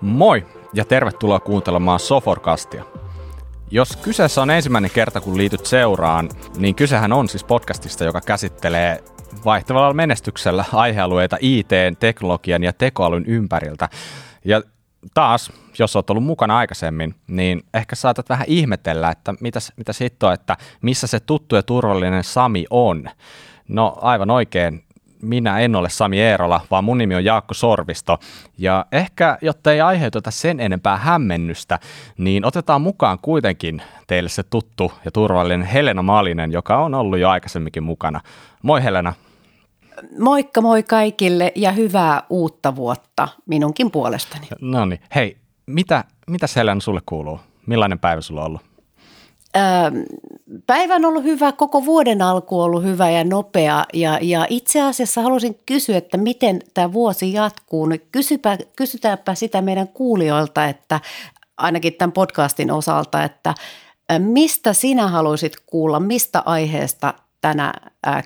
[0.00, 2.84] Moi ja tervetuloa kuuntelemaan Soforkastia.
[3.70, 9.04] Jos kyseessä on ensimmäinen kerta, kun liityt seuraan, niin kysehän on siis podcastista, joka käsittelee
[9.44, 11.68] vaihtavalla menestyksellä aihealueita IT,
[11.98, 13.88] teknologian ja tekoälyn ympäriltä.
[14.44, 14.62] Ja
[15.14, 20.26] taas, jos olet ollut mukana aikaisemmin, niin ehkä saatat vähän ihmetellä, että mitä, mitä sitten
[20.26, 23.04] on, että missä se tuttu ja turvallinen Sami on.
[23.68, 24.84] No aivan oikein,
[25.24, 28.18] minä en ole Sami Eerola, vaan mun nimi on Jaakko Sorvisto.
[28.58, 31.78] Ja ehkä, jotta ei aiheuteta sen enempää hämmennystä,
[32.18, 37.28] niin otetaan mukaan kuitenkin teille se tuttu ja turvallinen Helena Malinen, joka on ollut jo
[37.28, 38.20] aikaisemminkin mukana.
[38.62, 39.12] Moi Helena.
[40.18, 44.46] Moikka moi kaikille ja hyvää uutta vuotta minunkin puolestani.
[44.60, 45.36] No niin, hei,
[45.66, 47.40] mitä, mitä Helena sulle kuuluu?
[47.66, 48.73] Millainen päivä sulla on ollut?
[50.66, 54.82] Päivä on ollut hyvä, koko vuoden alku on ollut hyvä ja nopea ja, ja itse
[54.82, 57.88] asiassa halusin kysyä, että miten tämä vuosi jatkuu.
[58.12, 61.00] Kysypä, kysytäänpä sitä meidän kuulijoilta, että
[61.56, 63.54] ainakin tämän podcastin osalta, että
[64.18, 67.14] mistä sinä haluaisit kuulla, mistä aiheesta
[67.44, 67.72] tänä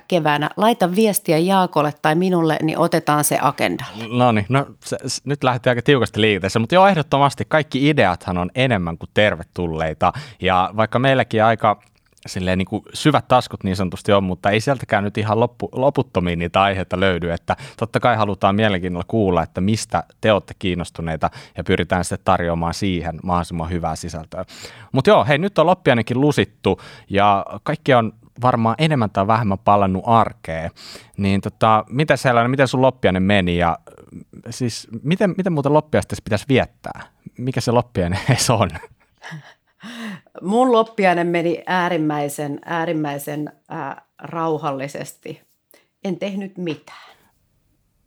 [0.07, 0.49] keväänä.
[0.57, 3.85] Laita viestiä Jaakolle tai minulle, niin otetaan se agenda.
[4.17, 8.37] No niin, no se, se, nyt lähti aika tiukasti liikenteessä, mutta joo, ehdottomasti kaikki ideathan
[8.37, 10.13] on enemmän kuin tervetulleita.
[10.41, 11.79] Ja vaikka meilläkin aika
[12.27, 16.39] silleen niin kuin syvät taskut niin sanotusti on, mutta ei sieltäkään nyt ihan loppu, loputtomiin
[16.39, 21.63] niitä aiheita löydy, että totta kai halutaan mielenkiinnolla kuulla, että mistä te olette kiinnostuneita ja
[21.63, 24.45] pyritään sitten tarjoamaan siihen mahdollisimman hyvää sisältöä.
[24.91, 30.03] Mutta joo, hei nyt on loppiainenkin lusittu ja kaikki on varmaan enemmän tai vähemmän palannut
[30.05, 30.71] arkeen,
[31.17, 33.79] niin tota, miten sellainen, miten sun loppiainen meni ja
[34.49, 37.01] siis miten, miten muuten loppiaista pitäisi viettää?
[37.37, 38.69] Mikä se loppiainen edes on?
[40.41, 45.41] Mun loppiainen meni äärimmäisen, äärimmäisen ää, rauhallisesti.
[46.03, 47.09] En tehnyt mitään.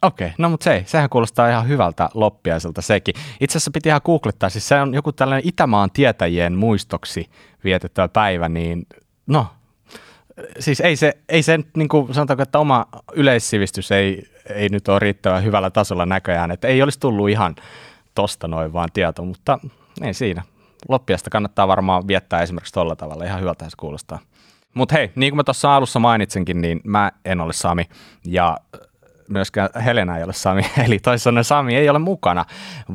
[0.02, 3.14] Okei, okay, no mutta se, sehän kuulostaa ihan hyvältä loppiaiselta sekin.
[3.40, 7.30] Itse asiassa piti ihan googlettaa, siis se on joku tällainen Itämaan tietäjien muistoksi
[7.64, 8.86] vietettävä päivä, niin
[9.26, 9.46] no
[10.58, 14.22] siis ei se, ei se niin kuin sanotaanko, että oma yleissivistys ei,
[14.54, 17.56] ei nyt ole riittävän hyvällä tasolla näköjään, että ei olisi tullut ihan
[18.14, 19.58] tosta noin vaan tieto, mutta
[20.02, 20.42] ei siinä.
[20.88, 24.18] Loppiasta kannattaa varmaan viettää esimerkiksi tuolla tavalla, ihan hyvältä se kuulostaa.
[24.74, 27.88] Mutta hei, niin kuin mä tuossa alussa mainitsinkin, niin mä en ole Sami
[28.24, 28.58] ja
[29.32, 32.44] myöskään Helena ei ole Sami, eli toisaalta Sami ei ole mukana,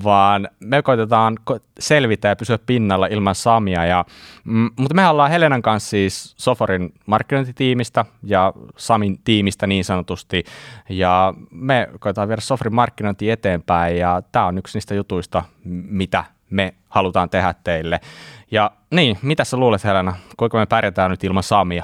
[0.03, 1.37] vaan me koitetaan
[1.79, 3.85] selvitä ja pysyä pinnalla ilman Samia.
[3.85, 4.05] Ja,
[4.43, 10.43] mm, mutta me ollaan Helenan kanssa siis Soforin markkinointitiimistä ja Samin tiimistä niin sanotusti,
[10.89, 15.43] ja me koitetaan viedä Soforin markkinointi eteenpäin, ja tämä on yksi niistä jutuista,
[15.89, 17.99] mitä me halutaan tehdä teille.
[18.51, 21.83] Ja niin, mitä sä luulet Helena, kuinka me pärjätään nyt ilman Samia?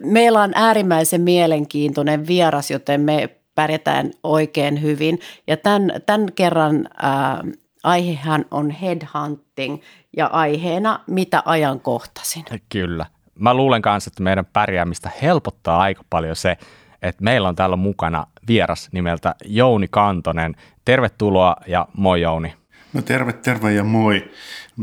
[0.00, 5.18] Meillä on äärimmäisen mielenkiintoinen vieras, joten me pärjätään oikein hyvin.
[5.46, 7.44] Ja tämän, tämän kerran ää,
[7.82, 9.82] aihehan on headhunting
[10.16, 12.44] ja aiheena mitä ajankohtaisin.
[12.68, 13.06] Kyllä.
[13.38, 16.56] Mä luulen kanssa, että meidän pärjäämistä helpottaa aika paljon se,
[17.02, 20.54] että meillä on täällä mukana vieras nimeltä Jouni Kantonen.
[20.84, 22.54] Tervetuloa ja moi Jouni.
[22.92, 24.30] No terve, terve ja moi.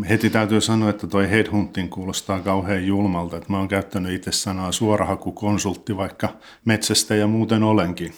[0.09, 3.37] Heti täytyy sanoa, että toi headhunting kuulostaa kauhean julmalta.
[3.37, 6.29] Että mä oon käyttänyt itse sanaa suorahakukonsultti, vaikka
[6.65, 8.13] metsästä ja muuten olenkin.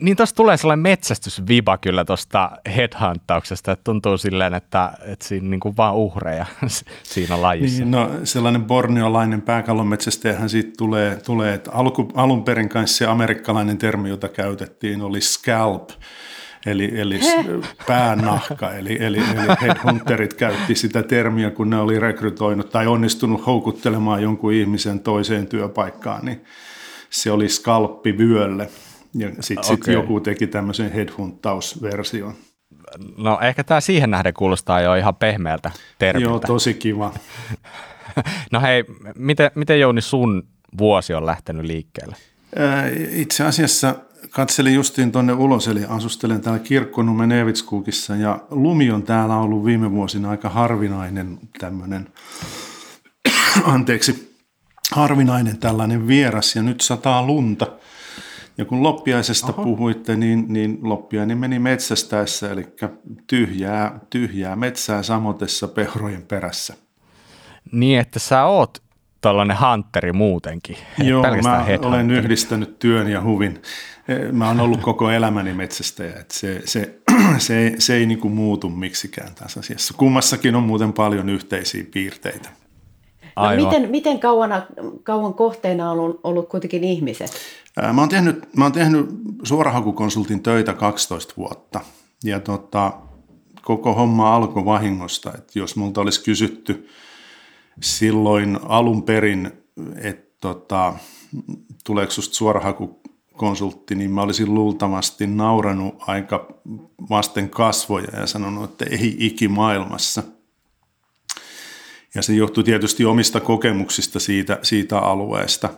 [0.00, 5.60] Niin tuossa tulee sellainen metsästysviba kyllä tuosta headhuntauksesta, että tuntuu silleen, että, että siinä niin
[5.60, 6.46] kuin vaan uhreja
[7.02, 7.78] siinä lajissa.
[7.78, 13.78] Niin, no sellainen borneolainen pääkallonmetsästäjähän siitä tulee, tulee että alku, alun perin kanssa se amerikkalainen
[13.78, 15.90] termi, jota käytettiin, oli scalp,
[16.66, 17.20] eli, eli
[17.86, 24.22] päänahka, eli, eli, eli headhunterit käytti sitä termiä, kun ne oli rekrytoinut tai onnistunut houkuttelemaan
[24.22, 26.44] jonkun ihmisen toiseen työpaikkaan, niin
[27.10, 28.68] se oli skalppi vyölle.
[29.16, 29.76] Ja sitten okay.
[29.76, 32.34] sit joku teki tämmöisen headhuntausversion.
[33.16, 36.30] No ehkä tämä siihen nähden kuulostaa jo ihan pehmeältä termiltä.
[36.30, 37.12] Joo, tosi kiva.
[38.52, 38.84] no hei,
[39.16, 40.42] miten, miten Jouni sun
[40.78, 42.16] vuosi on lähtenyt liikkeelle?
[43.10, 43.94] Itse asiassa
[44.30, 49.90] katselin justiin tuonne ulos, eli asustelen täällä Kirkkonummen Eevitskukissa, ja lumi on täällä ollut viime
[49.90, 52.08] vuosina aika harvinainen tämmöinen,
[53.64, 54.36] anteeksi,
[54.92, 57.66] harvinainen tällainen vieras, ja nyt sataa lunta.
[58.58, 59.62] Ja kun loppiaisesta Oho.
[59.62, 62.66] puhuitte, niin, niin loppiainen meni metsästäessä, eli
[63.26, 66.74] tyhjää, tyhjää metsää samotessa pehrojen perässä.
[67.72, 68.82] Niin, että sä oot
[69.20, 70.76] tällainen hunteri muutenkin.
[70.98, 73.62] Joo, mä olen yhdistänyt työn ja huvin.
[74.32, 76.98] Mä oon ollut koko elämäni metsästäjä, että se, se,
[77.38, 79.94] se, ei, se ei niin kuin muutu miksikään tässä asiassa.
[79.96, 82.48] Kummassakin on muuten paljon yhteisiä piirteitä.
[83.36, 84.62] No miten, miten kauan,
[85.02, 87.30] kauan kohteena on ollut, ollut kuitenkin ihmiset?
[87.92, 89.06] Mä oon tehnyt, mä oon tehnyt
[89.42, 91.80] suorahakukonsultin töitä 12 vuotta.
[92.24, 92.92] Ja tota,
[93.62, 95.32] koko homma alkoi vahingosta.
[95.34, 96.88] Että jos multa olisi kysytty
[97.82, 99.50] silloin alun perin,
[99.96, 100.94] että tota,
[101.84, 106.48] tuleeko susta suorahakukonsultti, niin mä olisin luultavasti nauranut aika
[107.10, 110.22] vasten kasvoja ja sanonut, että ei ikimaailmassa.
[112.14, 115.68] Ja se johtuu tietysti omista kokemuksista siitä, siitä alueesta.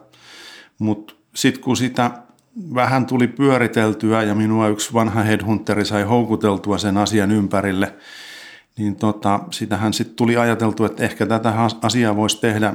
[0.79, 2.11] Mutta sitten kun sitä
[2.75, 7.95] vähän tuli pyöriteltyä ja minua yksi vanha headhunteri sai houkuteltua sen asian ympärille,
[8.79, 12.75] niin tota, sitähän sitten tuli ajateltu, että ehkä tätä asiaa voisi tehdä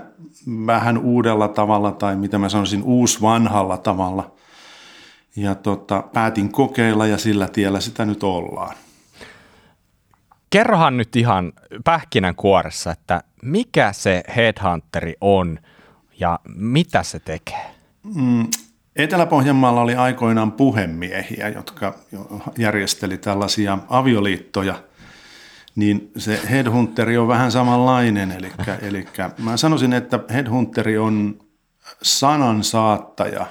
[0.66, 4.32] vähän uudella tavalla tai mitä mä sanoisin uusvanhalla tavalla.
[5.36, 8.76] Ja tota, päätin kokeilla ja sillä tiellä sitä nyt ollaan.
[10.54, 11.54] Kerrohan nyt ihan
[11.84, 15.60] pähkinän kuoressa, että mikä se headhunteri on
[16.20, 17.66] ja mitä se tekee?
[18.16, 18.48] Mm,
[18.96, 21.96] Etelä-Pohjanmaalla oli aikoinaan puhemiehiä, jotka
[22.58, 24.76] järjesteli tällaisia avioliittoja,
[25.76, 28.32] niin se headhunteri on vähän samanlainen.
[28.32, 28.52] Eli,
[28.88, 29.08] eli
[29.38, 31.40] mä sanoisin, että headhunteri on
[32.02, 33.46] sanansaattaja,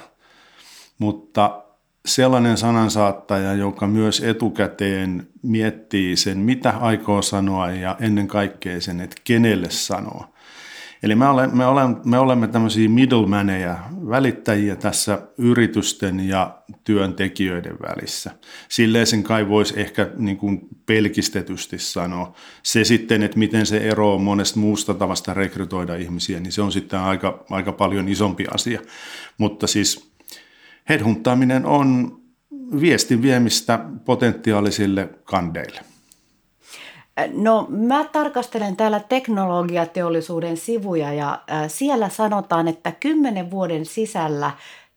[0.99, 1.62] mutta
[2.07, 9.17] sellainen sanansaattaja, joka myös etukäteen miettii sen, mitä aikoo sanoa ja ennen kaikkea sen, että
[9.25, 10.33] kenelle sanoa.
[11.03, 13.79] Eli me, olen, me, olen, me olemme tämmöisiä middlemaneja,
[14.09, 18.31] välittäjiä tässä yritysten ja työntekijöiden välissä.
[18.69, 22.35] Silleen sen kai voisi ehkä niin kuin pelkistetysti sanoa.
[22.63, 26.99] Se sitten, että miten se eroaa monesta muusta tavasta rekrytoida ihmisiä, niin se on sitten
[26.99, 28.81] aika, aika paljon isompi asia.
[29.39, 30.12] Mutta siis
[30.88, 32.19] headhuntaaminen on
[32.81, 35.81] viestin viemistä potentiaalisille kandeille.
[37.32, 44.50] No mä tarkastelen täällä teknologiateollisuuden sivuja ja siellä sanotaan, että kymmenen vuoden sisällä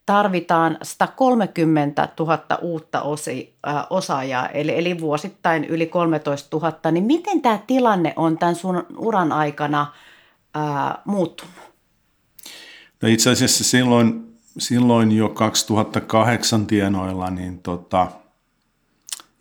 [0.06, 3.56] tarvitaan 130 000 uutta osi,
[3.90, 6.92] osaajaa, eli, eli vuosittain yli 13 000.
[6.92, 9.94] Niin miten tämä tilanne on tämän sun uran aikana
[10.58, 11.56] äh, muuttunut?
[13.02, 18.08] No itse asiassa silloin, silloin jo 2008 tienoilla, niin tota,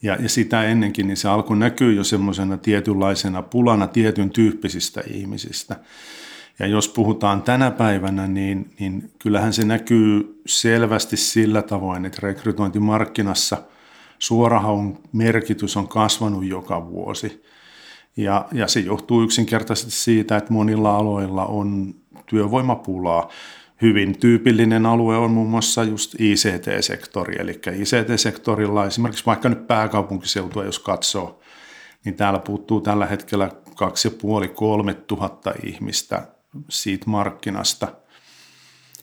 [0.03, 5.77] ja, ja sitä ennenkin, niin se alkoi näkyä jo semmoisena tietynlaisena pulana tietyn tyyppisistä ihmisistä.
[6.59, 13.63] Ja jos puhutaan tänä päivänä, niin, niin kyllähän se näkyy selvästi sillä tavoin, että rekrytointimarkkinassa
[14.19, 17.45] suorahaun merkitys on kasvanut joka vuosi.
[18.17, 21.95] Ja, ja se johtuu yksinkertaisesti siitä, että monilla aloilla on
[22.27, 23.31] työvoimapulaa
[23.85, 30.79] hyvin tyypillinen alue on muun muassa just ICT-sektori, eli ICT-sektorilla esimerkiksi vaikka nyt pääkaupunkiseutua, jos
[30.79, 31.41] katsoo,
[32.05, 36.29] niin täällä puuttuu tällä hetkellä 2,5-3 tuhatta ihmistä
[36.71, 37.89] siitä markkinasta.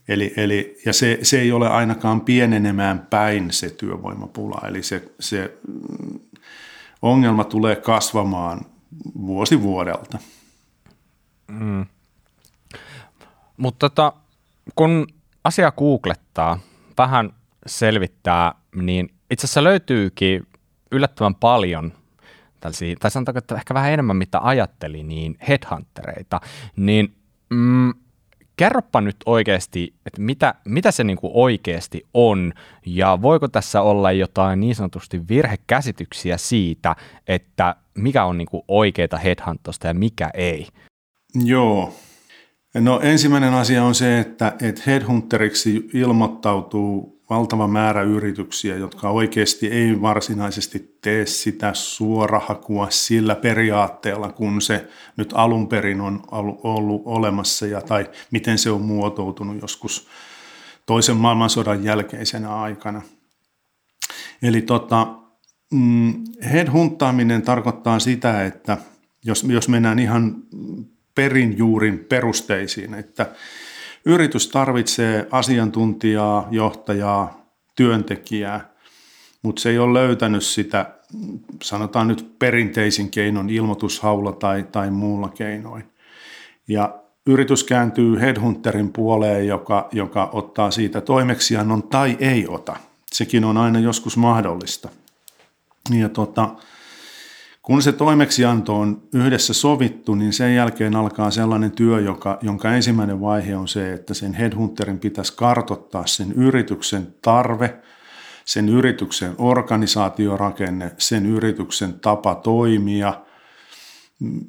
[0.07, 5.57] Eli, eli, ja se, se ei ole ainakaan pienenemään päin se työvoimapula, eli se, se
[5.67, 6.19] mm,
[7.01, 8.61] ongelma tulee kasvamaan
[9.21, 10.19] vuosi vuodelta.
[11.47, 11.85] Mm.
[13.57, 14.13] Mutta tota,
[14.75, 15.07] kun
[15.43, 16.59] asia googlettaa,
[16.97, 17.33] vähän
[17.65, 20.47] selvittää, niin itse asiassa löytyykin
[20.91, 21.93] yllättävän paljon
[22.59, 26.41] tällaisia, tai sanotaanko, että ehkä vähän enemmän mitä ajatteli, niin headhuntereita,
[26.75, 27.15] niin
[27.49, 27.93] mm,
[28.55, 32.53] kerropa nyt oikeasti, että mitä, mitä se niinku oikeasti on,
[32.85, 36.95] ja voiko tässä olla jotain niin sanotusti virhekäsityksiä siitä,
[37.27, 40.67] että mikä on niinku oikeita headhuntosta ja mikä ei?
[41.45, 41.93] Joo,
[42.73, 50.01] No ensimmäinen asia on se, että, että headhunteriksi ilmoittautuu valtava määrä yrityksiä, jotka oikeasti ei
[50.01, 54.87] varsinaisesti tee sitä suorahakua sillä periaatteella, kun se
[55.17, 56.23] nyt alun perin on
[56.63, 60.07] ollut olemassa ja tai miten se on muotoutunut joskus
[60.85, 63.01] toisen maailmansodan jälkeisenä aikana.
[64.41, 65.15] Eli tota,
[65.73, 66.13] mm,
[66.51, 68.77] headhuntaaminen tarkoittaa sitä, että
[69.25, 70.35] jos, jos mennään ihan
[71.15, 73.25] perinjuurin perusteisiin, että
[74.05, 78.71] yritys tarvitsee asiantuntijaa, johtajaa, työntekijää,
[79.41, 80.95] mutta se ei ole löytänyt sitä,
[81.63, 85.83] sanotaan nyt perinteisin keinon ilmoitushaulla tai, tai muulla keinoin.
[86.67, 92.75] Ja yritys kääntyy headhunterin puoleen, joka, joka ottaa siitä toimeksiannon tai ei ota.
[93.11, 94.89] Sekin on aina joskus mahdollista.
[95.99, 96.55] Ja tota,
[97.61, 103.21] kun se toimeksianto on yhdessä sovittu, niin sen jälkeen alkaa sellainen työ, joka, jonka ensimmäinen
[103.21, 107.79] vaihe on se, että sen headhunterin pitäisi kartottaa sen yrityksen tarve,
[108.45, 113.13] sen yrityksen organisaatiorakenne, sen yrityksen tapa toimia,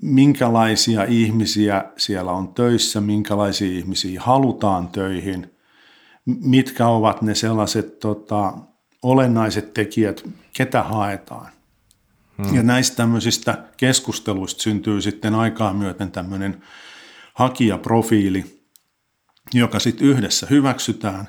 [0.03, 5.55] minkälaisia ihmisiä siellä on töissä, minkälaisia ihmisiä halutaan töihin,
[6.25, 8.53] mitkä ovat ne sellaiset tota,
[9.03, 11.49] olennaiset tekijät, ketä haetaan.
[12.53, 16.63] Ja näistä tämmöisistä keskusteluista syntyy sitten aikaa myöten tämmöinen
[17.35, 18.63] hakijaprofiili,
[19.55, 21.29] joka sitten yhdessä hyväksytään.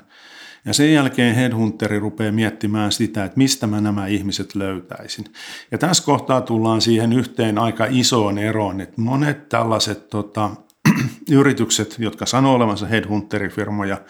[0.64, 5.24] Ja sen jälkeen headhunteri rupeaa miettimään sitä, että mistä mä nämä ihmiset löytäisin.
[5.70, 10.50] Ja tässä kohtaa tullaan siihen yhteen aika isoon eroon, että monet tällaiset tota,
[11.30, 14.00] yritykset, jotka sanoo olevansa headhunterifirmoja,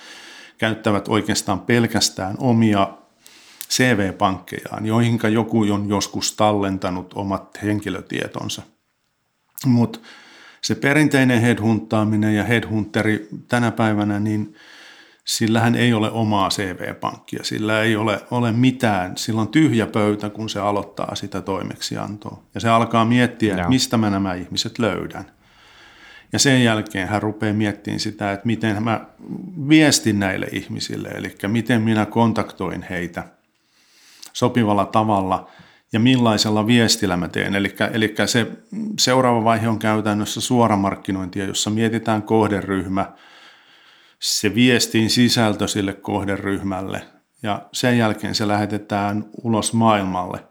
[0.58, 2.98] käyttävät oikeastaan pelkästään omia
[3.76, 8.62] CV-pankkejaan, joihin joku on joskus tallentanut omat henkilötietonsa.
[9.66, 9.98] Mutta
[10.60, 14.54] se perinteinen headhuntaaminen ja headhunteri tänä päivänä, niin
[15.24, 20.48] sillähän ei ole omaa CV-pankkia, sillä ei ole, ole mitään, sillä on tyhjä pöytä, kun
[20.48, 22.42] se aloittaa sitä toimeksiantoa.
[22.54, 25.24] Ja se alkaa miettiä, että mistä mä nämä ihmiset löydän.
[26.32, 29.06] Ja sen jälkeen hän rupeaa miettimään sitä, että miten mä
[29.68, 33.24] viestin näille ihmisille, eli miten minä kontaktoin heitä
[34.34, 35.48] sopivalla tavalla
[35.92, 37.54] ja millaisella viestillä mä teen.
[37.54, 37.74] Eli,
[38.26, 38.46] se
[38.98, 43.12] seuraava vaihe on käytännössä suoramarkkinointia, jossa mietitään kohderyhmä,
[44.18, 47.02] se viestin sisältö sille kohderyhmälle
[47.42, 50.44] ja sen jälkeen se lähetetään ulos maailmalle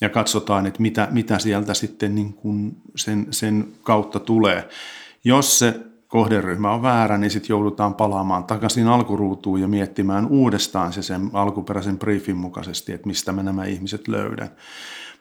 [0.00, 4.68] ja katsotaan, että mitä, mitä sieltä sitten niin kuin sen, sen kautta tulee.
[5.24, 11.02] Jos se kohderyhmä on väärä, niin sitten joudutaan palaamaan takaisin alkuruutuun ja miettimään uudestaan se
[11.02, 14.50] sen alkuperäisen briefin mukaisesti, että mistä mä nämä ihmiset löydän.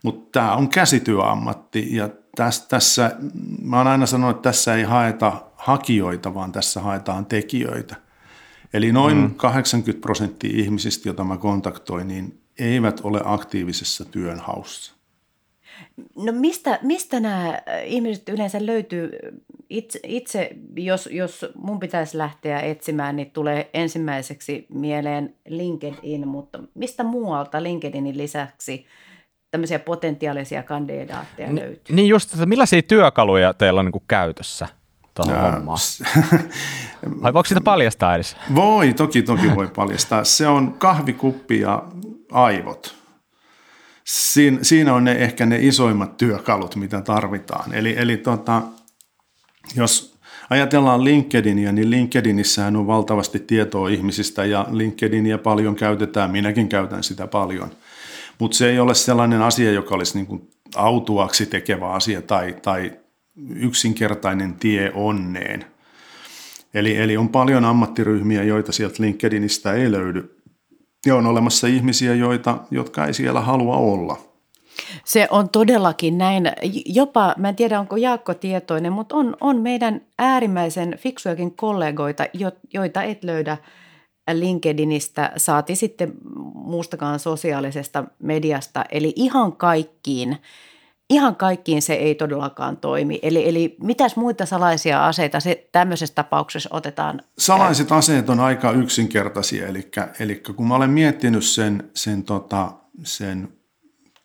[0.04, 3.15] Mutta tämä on käsityöammatti ja tässä, tässä,
[3.62, 7.96] mä oon aina sanonut, että tässä ei haeta hakijoita, vaan tässä haetaan tekijöitä.
[8.74, 9.36] Eli noin mm.
[9.36, 14.96] 80 prosenttia ihmisistä, joita mä kontaktoin, niin eivät ole aktiivisessa työnhaussa.
[16.15, 19.10] No mistä, mistä nämä äh, ihmiset yleensä löytyy?
[19.69, 27.03] Itse, itse jos, jos mun pitäisi lähteä etsimään, niin tulee ensimmäiseksi mieleen LinkedIn, mutta mistä
[27.03, 28.86] muualta LinkedInin lisäksi
[29.51, 31.95] tämmöisiä potentiaalisia kandidaatteja N- löytyy?
[31.95, 34.67] Niin just, että millaisia työkaluja teillä on niin käytössä
[35.13, 35.79] tuohon hommaan?
[37.22, 38.38] Vai voiko sitä paljastaa edes?
[38.55, 40.24] Voi, toki toki voi paljastaa.
[40.24, 41.84] Se on kahvikuppi ja
[42.31, 43.05] aivot
[44.05, 47.74] siinä, siinä on ne ehkä ne isoimmat työkalut, mitä tarvitaan.
[47.74, 48.62] Eli, eli tota,
[49.75, 50.15] jos
[50.50, 57.27] ajatellaan LinkedInia, niin LinkedInissähän on valtavasti tietoa ihmisistä ja LinkedInia paljon käytetään, minäkin käytän sitä
[57.27, 57.72] paljon.
[58.39, 62.91] Mutta se ei ole sellainen asia, joka olisi niin kuin autuaksi tekevä asia tai, tai
[63.55, 65.65] yksinkertainen tie onneen.
[66.74, 70.36] Eli, eli on paljon ammattiryhmiä, joita sieltä LinkedInistä ei löydy
[71.05, 74.35] ja on olemassa ihmisiä, joita, jotka ei siellä halua olla.
[75.05, 76.51] Se on todellakin näin.
[76.86, 82.25] Jopa, mä en tiedä onko Jaakko tietoinen, mutta on, on meidän äärimmäisen fiksujakin kollegoita,
[82.74, 83.58] joita et löydä
[84.34, 86.13] LinkedInistä, saati sitten
[86.53, 88.86] muustakaan sosiaalisesta mediasta.
[88.91, 90.38] Eli ihan kaikkiin
[91.10, 93.20] ihan kaikkiin se ei todellakaan toimi.
[93.22, 97.22] Eli, eli mitäs muita salaisia aseita se tämmöisessä tapauksessa otetaan?
[97.38, 102.72] Salaiset aseet on aika yksinkertaisia, eli, eli kun mä olen miettinyt sen, sen, tota,
[103.03, 103.48] sen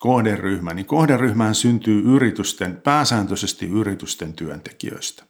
[0.01, 5.23] kohderyhmän, niin kohderyhmään syntyy yritysten, pääsääntöisesti yritysten työntekijöistä.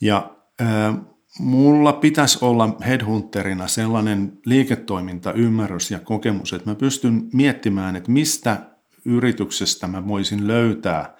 [0.00, 0.96] Ja äh,
[1.38, 8.70] mulla pitäisi olla headhunterina sellainen liiketoimintaymmärrys ja kokemus, että mä pystyn miettimään, että mistä
[9.04, 11.16] yrityksestä mä voisin löytää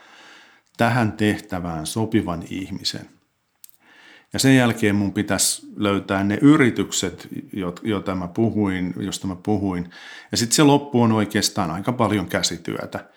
[0.77, 3.18] tähän tehtävään sopivan ihmisen.
[4.33, 7.29] Ja sen jälkeen mun pitäisi löytää ne yritykset,
[7.83, 9.91] joita mä puhuin, josta mä puhuin.
[10.31, 13.09] Ja sitten se loppu on oikeastaan aika paljon käsityötä.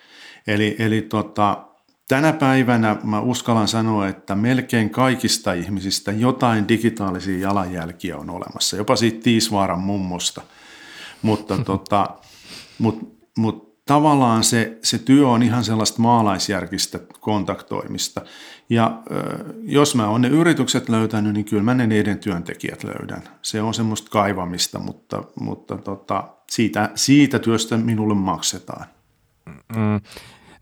[0.47, 1.67] Eli, eli tota,
[2.07, 8.77] tänä päivänä mä uskallan sanoa, että melkein kaikista ihmisistä jotain digitaalisia jalanjälkiä on olemassa.
[8.77, 10.41] Jopa siitä Tiisvaaran mummosta.
[11.21, 12.09] Mutta tota,
[12.79, 18.21] mut, mut tavallaan se, se työ on ihan sellaista maalaisjärkistä kontaktoimista.
[18.69, 19.01] Ja
[19.63, 23.23] jos mä oon ne yritykset löytänyt, niin kyllä mä ne niiden työntekijät löydän.
[23.41, 28.85] Se on semmoista kaivamista, mutta, mutta tota, siitä, siitä työstä minulle maksetaan.
[29.75, 30.01] Mm,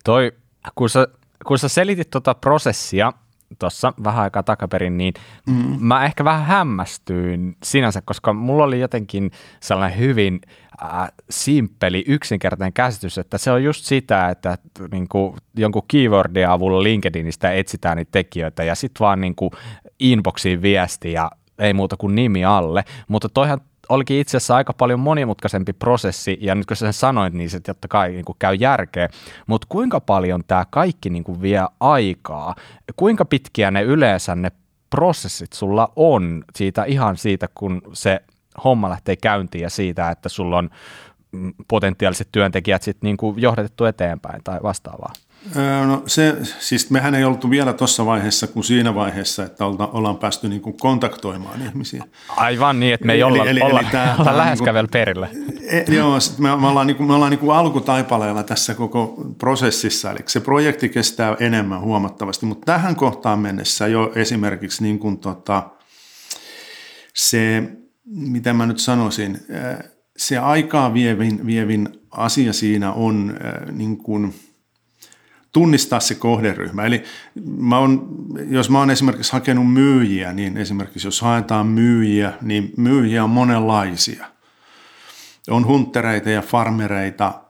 [0.04, 0.32] toi,
[0.76, 1.08] kun sä,
[1.46, 3.14] kun sä selitit tuota prosessia,
[3.60, 5.14] tuossa vähän aikaa takaperin, niin
[5.48, 5.78] mm.
[5.80, 10.42] mä ehkä vähän hämmästyin sinänsä, koska mulla oli jotenkin sellainen hyvin
[10.84, 14.58] äh, simppeli, yksinkertainen käsitys, että se on just sitä, että
[14.92, 19.52] niin kuin, jonkun keywordin avulla LinkedInistä etsitään niitä tekijöitä ja sitten vaan niin kuin,
[20.00, 25.00] inboxiin viesti ja ei muuta kuin nimi alle, mutta toihan olikin itse asiassa aika paljon
[25.00, 29.10] monimutkaisempi prosessi, ja nyt kun sen sanoit, niin se totta kai niin kuin käy järkeä,
[29.48, 32.56] mutta kuinka paljon tämä kaikki niin kuin vie aikaa,
[32.96, 34.52] kuinka pitkiä ne yleensä ne
[34.90, 38.20] prosessit sulla on siitä ihan siitä, kun se
[38.64, 40.70] homma lähtee käyntiin ja siitä, että sulla on
[41.68, 45.14] potentiaaliset työntekijät sitten niin kuin johdatettu eteenpäin tai vastaavaa?
[45.88, 50.50] No se, siis mehän ei oltu vielä tuossa vaiheessa kuin siinä vaiheessa, että ollaan päästy
[50.50, 52.04] niin kuin kontaktoimaan ihmisiä.
[52.30, 55.30] Aivan niin, että me ei olla, eli, olla, eli tämä, olla läheskään niin vielä perille.
[55.68, 60.12] E, joo, me, me ollaan, niin kuin, me ollaan niin kuin alkutaipaleella tässä koko prosessissa,
[60.12, 65.70] eli se projekti kestää enemmän huomattavasti, mutta tähän kohtaan mennessä jo esimerkiksi niin kuin tota,
[67.14, 67.64] se,
[68.06, 69.40] mitä mä nyt sanoisin,
[70.18, 73.38] se aikaa vievin, vievin asia siinä on
[73.72, 74.34] niin kuin–
[75.52, 76.86] tunnistaa se kohderyhmä.
[76.86, 77.04] Eli
[77.58, 78.08] mä on,
[78.48, 84.26] jos mä oon esimerkiksi hakenut myyjiä, niin esimerkiksi jos haetaan myyjiä, niin myyjiä on monenlaisia.
[85.50, 87.42] On hunttereita ja farmereita.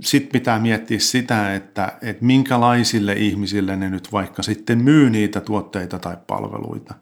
[0.00, 5.98] Sitten pitää miettiä sitä, että, että minkälaisille ihmisille ne nyt vaikka sitten myy niitä tuotteita
[5.98, 6.94] tai palveluita.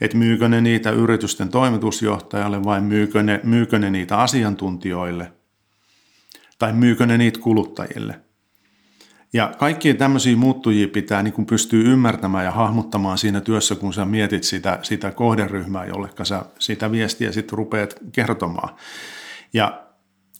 [0.00, 5.32] Että myykö ne niitä yritysten toimitusjohtajalle vai myykö ne, myykö ne niitä asiantuntijoille
[6.58, 8.20] tai myykö ne niitä kuluttajille–
[9.32, 14.04] ja kaikkia tämmöisiä muuttujia pitää niin kuin pystyä ymmärtämään ja hahmottamaan siinä työssä, kun sä
[14.04, 18.76] mietit sitä, sitä kohderyhmää, jolle sä sitä viestiä sitten rupeat kertomaan.
[19.52, 19.82] Ja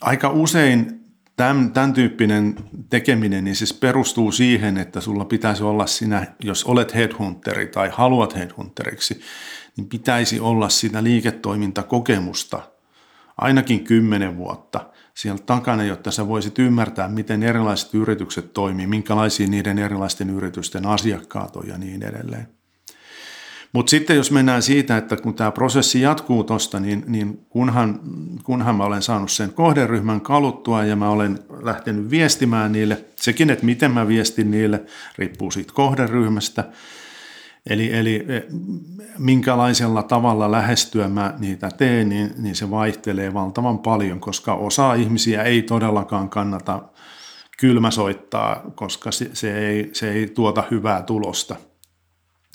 [0.00, 1.00] aika usein
[1.36, 2.54] tämän, tämän tyyppinen
[2.90, 8.34] tekeminen niin siis perustuu siihen, että sulla pitäisi olla sinä, jos olet headhunteri tai haluat
[8.34, 9.20] headhunteriksi,
[9.76, 12.62] niin pitäisi olla sitä liiketoimintakokemusta
[13.38, 19.78] ainakin kymmenen vuotta– siellä takana, jotta sä voisit ymmärtää, miten erilaiset yritykset toimii, minkälaisia niiden
[19.78, 22.48] erilaisten yritysten asiakkaat on ja niin edelleen.
[23.72, 28.00] Mutta sitten jos mennään siitä, että kun tämä prosessi jatkuu tuosta, niin, niin kunhan,
[28.44, 33.64] kunhan mä olen saanut sen kohderyhmän kaluttua ja mä olen lähtenyt viestimään niille, sekin, että
[33.64, 34.84] miten mä viestin niille,
[35.18, 36.64] riippuu siitä kohderyhmästä–
[37.66, 38.42] Eli, eli e,
[39.18, 45.42] minkälaisella tavalla lähestyä mä niitä teen, niin, niin se vaihtelee valtavan paljon, koska osa ihmisiä
[45.42, 46.82] ei todellakaan kannata
[47.58, 51.56] kylmäsoittaa, koska se, se, ei, se ei tuota hyvää tulosta.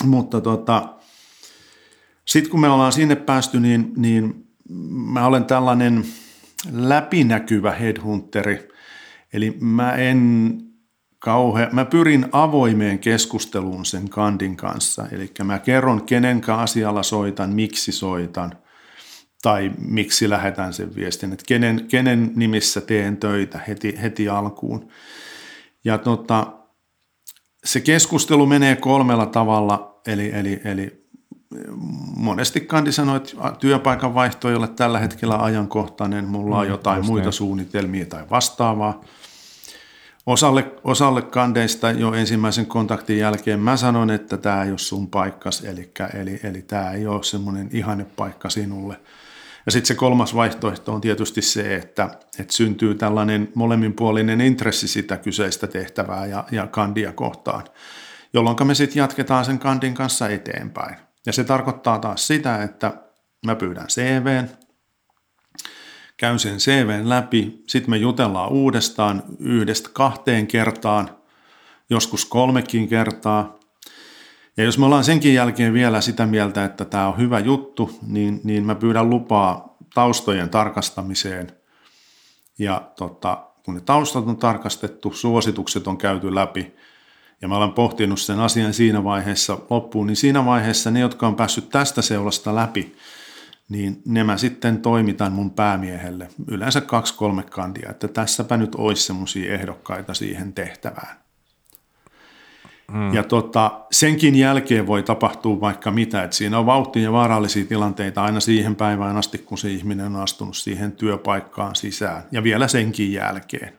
[0.03, 0.93] Mutta tota,
[2.25, 4.47] sitten kun me ollaan sinne päästy, niin, niin
[4.89, 6.05] mä olen tällainen
[6.71, 8.67] läpinäkyvä headhunteri.
[9.33, 10.57] Eli mä en
[11.27, 11.69] kauhea.
[11.71, 15.05] Mä pyrin avoimeen keskusteluun sen kandin kanssa.
[15.11, 18.51] Eli mä kerron, kenen asialla soitan, miksi soitan
[19.41, 24.87] tai miksi lähetän sen viestin, että kenen, kenen nimissä teen töitä heti, heti alkuun.
[25.83, 26.47] Ja tota,
[27.63, 31.07] se keskustelu menee kolmella tavalla, eli, eli, eli
[32.15, 37.05] monesti kandi sanoo, että työpaikan vaihto ei ole tällä hetkellä ajankohtainen, mulla on mm, jotain
[37.05, 39.01] muita suunnitelmia tai vastaavaa–
[40.27, 45.63] Osalle, osalle kandeista jo ensimmäisen kontaktin jälkeen mä sanon, että tämä ei ole sun paikkas,
[45.63, 48.99] eli, eli, eli tämä ei ole semmoinen ihanne paikka sinulle.
[49.65, 52.09] Ja sitten se kolmas vaihtoehto on tietysti se, että,
[52.39, 57.63] että syntyy tällainen molemminpuolinen intressi sitä kyseistä tehtävää ja, ja kandia kohtaan,
[58.33, 60.95] jolloin me sitten jatketaan sen kandin kanssa eteenpäin.
[61.25, 62.93] Ja se tarkoittaa taas sitä, että
[63.45, 64.49] mä pyydän CVn,
[66.17, 71.09] käyn sen CVn läpi, sitten me jutellaan uudestaan yhdestä kahteen kertaan,
[71.89, 73.57] joskus kolmekin kertaa.
[74.57, 78.41] Ja jos me ollaan senkin jälkeen vielä sitä mieltä, että tämä on hyvä juttu, niin,
[78.43, 81.51] niin mä pyydän lupaa taustojen tarkastamiseen.
[82.59, 86.75] Ja tota, kun ne taustat on tarkastettu, suositukset on käyty läpi,
[87.41, 91.35] ja mä olen pohtinut sen asian siinä vaiheessa loppuun, niin siinä vaiheessa ne, jotka on
[91.35, 92.95] päässyt tästä seulasta läpi,
[93.69, 99.53] niin ne mä sitten toimitan mun päämiehelle, yleensä kaksi-kolme kandia, että tässäpä nyt olisi semmoisia
[99.53, 101.17] ehdokkaita siihen tehtävään.
[102.91, 103.13] Hmm.
[103.13, 108.23] Ja tota, senkin jälkeen voi tapahtua vaikka mitä, että siinä on vauhtia ja vaarallisia tilanteita
[108.23, 113.13] aina siihen päivään asti, kun se ihminen on astunut siihen työpaikkaan sisään ja vielä senkin
[113.13, 113.73] jälkeen.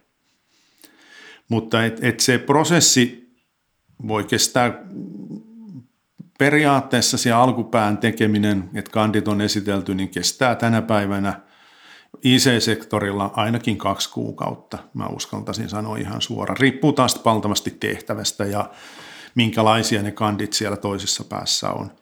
[1.49, 3.33] Mutta et, et se prosessi
[4.09, 4.83] voi kestää
[6.39, 11.41] periaatteessa se alkupään tekeminen, että kandit on esitelty, niin kestää tänä päivänä
[12.23, 16.57] IC-sektorilla ainakin kaksi kuukautta, mä uskaltaisin sanoa ihan suoraan.
[16.61, 18.71] Riippuu taas valtavasti tehtävästä ja
[19.35, 21.93] minkälaisia ne kandit siellä toisessa päässä on.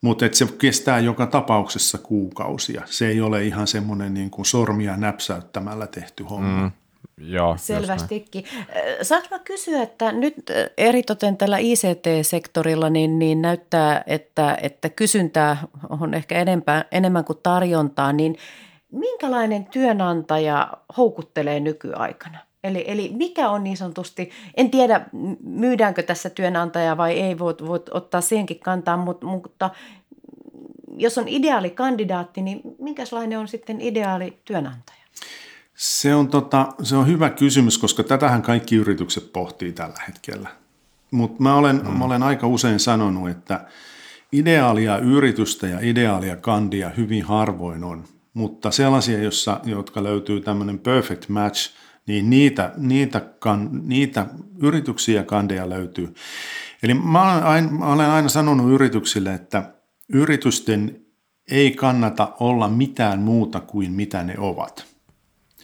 [0.00, 2.82] Mutta se kestää joka tapauksessa kuukausia.
[2.84, 6.62] Se ei ole ihan semmoinen niin kuin sormia näpsäyttämällä tehty homma.
[6.62, 6.83] Mm.
[7.18, 8.44] Joo, Selvästikin.
[9.02, 10.34] Saanko mä kysyä, että nyt
[10.78, 15.56] eritoten tällä ICT-sektorilla niin, niin näyttää, että, että kysyntää
[16.00, 18.36] on ehkä enempää, enemmän kuin tarjontaa, niin
[18.92, 22.38] minkälainen työnantaja houkuttelee nykyaikana?
[22.64, 25.06] Eli, eli mikä on niin sanotusti, en tiedä
[25.42, 29.70] myydäänkö tässä työnantaja vai ei, voit, voit ottaa siihenkin kantaa, mutta, mutta
[30.96, 34.98] jos on ideaali kandidaatti, niin minkälainen on sitten ideaali työnantaja?
[35.74, 40.48] Se on, tota, se on hyvä kysymys, koska tätähän kaikki yritykset pohtii tällä hetkellä.
[41.10, 41.98] Mutta mä olen, mm.
[41.98, 43.66] mä olen aika usein sanonut, että
[44.32, 48.04] ideaalia yritystä ja ideaalia kandia hyvin harvoin on.
[48.34, 51.70] Mutta sellaisia, jossa, jotka löytyy tämmöinen perfect match,
[52.06, 54.26] niin niitä, niitä, kan, niitä
[54.62, 56.14] yrityksiä ja kandeja löytyy.
[56.82, 59.74] Eli mä olen, aina, mä olen aina sanonut yrityksille, että
[60.12, 61.00] yritysten
[61.50, 64.93] ei kannata olla mitään muuta kuin mitä ne ovat.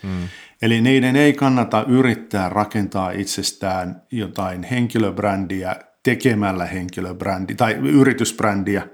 [0.02, 0.28] Hmm.
[0.62, 8.88] Eli niiden ei kannata yrittää rakentaa itsestään jotain henkilöbrändiä tekemällä henkilöbrändiä tai yritysbrändiä,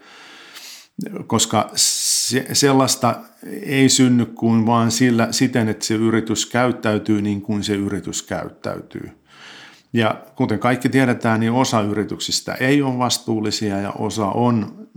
[1.26, 3.16] koska se, sellaista
[3.62, 9.10] ei synny kuin vaan sillä, siten, että se yritys käyttäytyy niin kuin se yritys käyttäytyy.
[9.92, 14.88] Ja kuten kaikki tiedetään, niin osa yrityksistä ei ole vastuullisia ja osa on,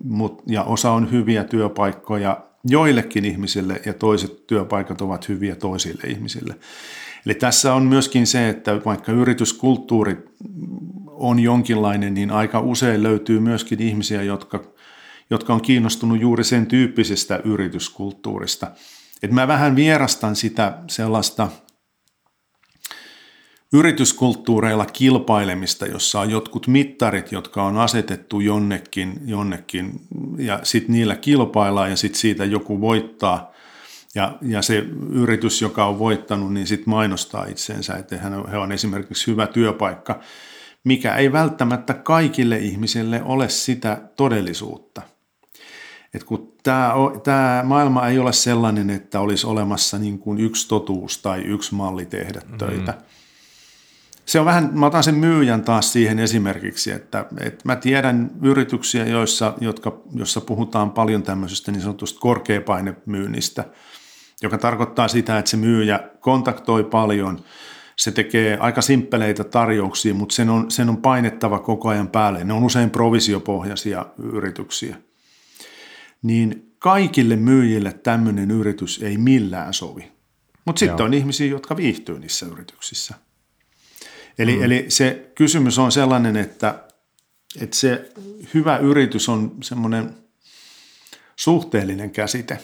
[0.48, 6.56] ja osa on hyviä työpaikkoja joillekin ihmisille ja toiset työpaikat ovat hyviä toisille ihmisille.
[7.26, 10.18] Eli tässä on myöskin se, että vaikka yrityskulttuuri
[11.08, 14.64] on jonkinlainen, niin aika usein löytyy myöskin ihmisiä, jotka,
[15.30, 18.72] jotka on kiinnostunut juuri sen tyyppisestä yrityskulttuurista.
[19.24, 21.50] Et mä vähän vierastan sitä sellaista
[23.74, 30.02] yrityskulttuureilla kilpailemista, jossa on jotkut mittarit, jotka on asetettu jonnekin, jonnekin
[30.38, 33.52] ja sitten niillä kilpaillaan ja sitten siitä joku voittaa.
[34.16, 34.78] Ja, ja se
[35.10, 40.20] yritys, joka on voittanut, niin sitten mainostaa itseensä, että hän on esimerkiksi hyvä työpaikka,
[40.84, 45.02] mikä ei välttämättä kaikille ihmisille ole sitä todellisuutta.
[46.14, 51.18] Et kun tämä, tämä maailma ei ole sellainen, että olisi olemassa niin kuin yksi totuus
[51.18, 52.92] tai yksi malli tehdä töitä.
[52.92, 53.19] Mm-hmm
[54.30, 59.06] se on vähän, mä otan sen myyjän taas siihen esimerkiksi, että, että mä tiedän yrityksiä,
[59.06, 63.66] joissa, jotka, jossa puhutaan paljon tämmöisestä niin sanotusta korkeapainemyynnistä,
[64.42, 67.40] joka tarkoittaa sitä, että se myyjä kontaktoi paljon,
[67.96, 72.44] se tekee aika simppeleitä tarjouksia, mutta sen on, sen on painettava koko ajan päälle.
[72.44, 74.96] Ne on usein provisiopohjaisia yrityksiä.
[76.22, 80.12] Niin kaikille myyjille tämmöinen yritys ei millään sovi.
[80.66, 83.16] Mutta sitten on ihmisiä, jotka viihtyy niissä yrityksissä–
[84.40, 84.64] Eli, mm.
[84.64, 86.84] eli se kysymys on sellainen, että,
[87.62, 88.12] että se
[88.54, 90.16] hyvä yritys on semmoinen
[91.36, 92.60] suhteellinen käsite.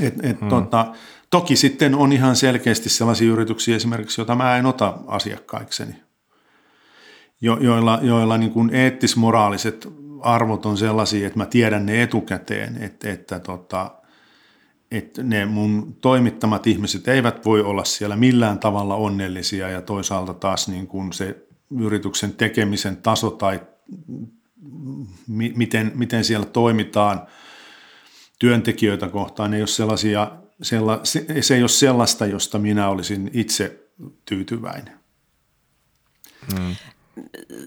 [0.00, 0.48] Et, et mm.
[0.48, 0.94] tota,
[1.30, 5.94] toki sitten on ihan selkeästi sellaisia yrityksiä esimerkiksi, joita mä en ota asiakkaikseni,
[7.40, 9.88] jo, joilla, joilla niin kuin eettis-moraaliset
[10.20, 13.99] arvot on sellaisia, että mä tiedän ne etukäteen, että, että tota,
[14.90, 20.68] että ne mun toimittamat ihmiset eivät voi olla siellä millään tavalla onnellisia ja toisaalta taas
[20.68, 21.46] niin kuin se
[21.78, 23.60] yrityksen tekemisen taso tai
[25.28, 27.26] mi- miten, miten siellä toimitaan
[28.38, 33.88] työntekijöitä kohtaan ei ole sellaisia, sella, se, se ei ole sellaista, josta minä olisin itse
[34.24, 35.00] tyytyväinen.
[36.52, 36.76] Hmm.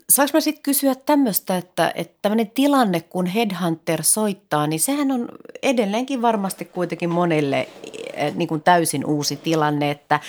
[0.10, 5.30] Saanko mä sitten kysyä tämmöistä, että, että tämmöinen tilanne, kun headhunter soittaa, niin sehän on
[5.64, 7.68] edelleenkin varmasti kuitenkin monelle
[8.14, 10.20] eh, niin kuin täysin uusi tilanne, että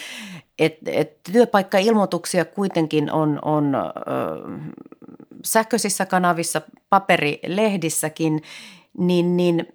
[0.59, 3.81] et, et työpaikkailmoituksia kuitenkin on, on ö,
[5.45, 8.43] sähköisissä kanavissa, paperilehdissäkin,
[8.99, 9.67] niin, niin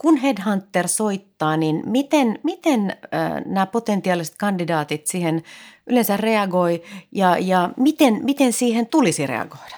[0.00, 5.42] kun Headhunter soittaa, niin miten, miten äh, nämä potentiaaliset kandidaatit siihen
[5.86, 6.82] yleensä reagoi
[7.12, 9.76] ja, ja miten, miten siihen tulisi reagoida?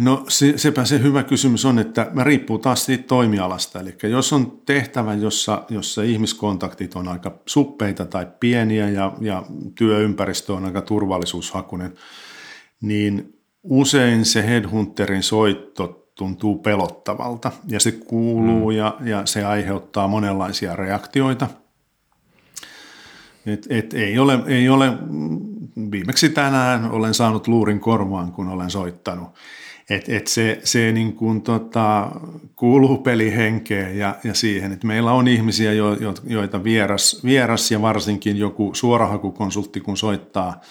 [0.00, 3.80] No se, sepä se hyvä kysymys on, että mä riippuu taas siitä toimialasta.
[3.80, 9.42] Eli jos on tehtävä, jossa, jossa ihmiskontaktit on aika suppeita tai pieniä ja, ja
[9.74, 11.94] työympäristö on aika turvallisuushakunen,
[12.80, 18.76] niin usein se headhunterin soitto tuntuu pelottavalta ja se kuuluu mm.
[18.76, 21.46] ja, ja se aiheuttaa monenlaisia reaktioita.
[23.46, 24.92] Et, et ei, ole, ei ole,
[25.90, 29.28] viimeksi tänään olen saanut luurin korvaan, kun olen soittanut.
[29.90, 32.10] Et, et se se niin kuin tota,
[32.56, 37.82] kuuluu pelihenkeen ja, ja siihen, että meillä on ihmisiä, jo, jo, joita vieras, vieras ja
[37.82, 40.60] varsinkin joku suorahakukonsultti, kun soittaa–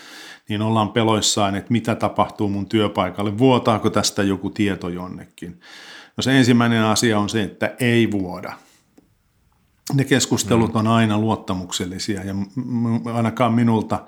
[0.49, 5.59] niin ollaan peloissaan, että mitä tapahtuu mun työpaikalle, vuotaako tästä joku tieto jonnekin.
[6.17, 8.53] No se ensimmäinen asia on se, että ei vuoda.
[9.93, 12.35] Ne keskustelut on aina luottamuksellisia ja
[13.13, 14.05] ainakaan minulta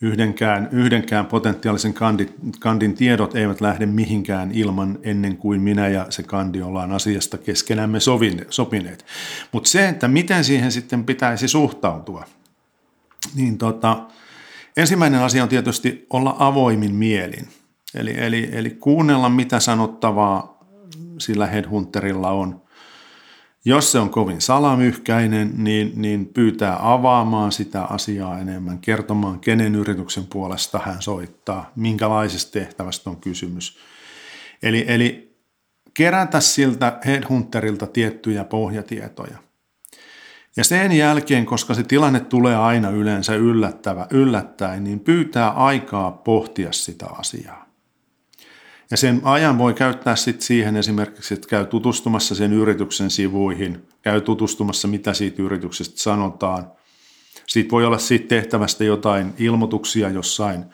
[0.00, 6.22] yhdenkään, yhdenkään potentiaalisen kandin, kandin tiedot eivät lähde mihinkään ilman ennen kuin minä ja se
[6.22, 7.98] kandi ollaan asiasta keskenämme
[8.50, 9.06] sopineet.
[9.52, 12.24] Mutta se, että miten siihen sitten pitäisi suhtautua,
[13.34, 14.06] niin tota,
[14.76, 17.48] Ensimmäinen asia on tietysti olla avoimin mielin.
[17.94, 20.60] Eli, eli, eli kuunnella, mitä sanottavaa
[21.18, 22.62] sillä headhunterilla on.
[23.64, 30.26] Jos se on kovin salamyhkäinen, niin, niin pyytää avaamaan sitä asiaa enemmän, kertomaan, kenen yrityksen
[30.26, 33.78] puolesta hän soittaa, minkälaisesta tehtävästä on kysymys.
[34.62, 35.36] Eli, eli
[35.94, 39.49] kerätä siltä headhunterilta tiettyjä pohjatietoja.
[40.60, 46.72] Ja sen jälkeen, koska se tilanne tulee aina yleensä yllättävä, yllättäen, niin pyytää aikaa pohtia
[46.72, 47.66] sitä asiaa.
[48.90, 54.20] Ja sen ajan voi käyttää sitten siihen esimerkiksi, että käy tutustumassa sen yrityksen sivuihin, käy
[54.20, 56.72] tutustumassa, mitä siitä yrityksestä sanotaan.
[57.46, 60.64] Siitä voi olla siitä tehtävästä jotain ilmoituksia jossain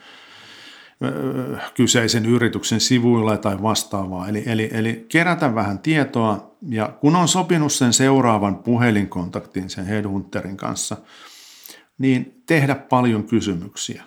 [1.75, 4.27] kyseisen yrityksen sivuilla tai vastaavaa.
[4.27, 10.57] Eli, eli, eli kerätä vähän tietoa ja kun on sopinut sen seuraavan puhelinkontaktin sen headhunterin
[10.57, 10.97] kanssa,
[11.97, 14.03] niin tehdä paljon kysymyksiä.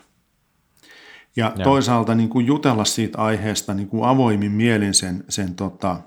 [1.35, 1.63] Ja, ja.
[1.63, 6.01] toisaalta niin kuin jutella siitä aiheesta niin kuin avoimin mielin sen, sen, tota,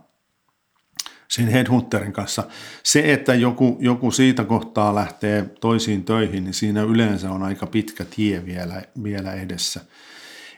[1.29, 2.43] sen headhunterin kanssa.
[2.83, 8.05] Se, että joku, joku siitä kohtaa lähtee toisiin töihin, niin siinä yleensä on aika pitkä
[8.17, 9.81] tie vielä, vielä edessä.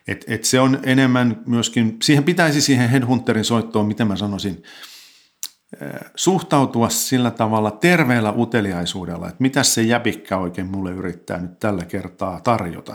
[0.09, 4.63] Et, et se on enemmän myöskin, siihen pitäisi siihen headhunterin soittoon, miten mä sanoisin,
[6.15, 12.41] suhtautua sillä tavalla terveellä uteliaisuudella, että mitä se jäpikkä oikein mulle yrittää nyt tällä kertaa
[12.41, 12.95] tarjota.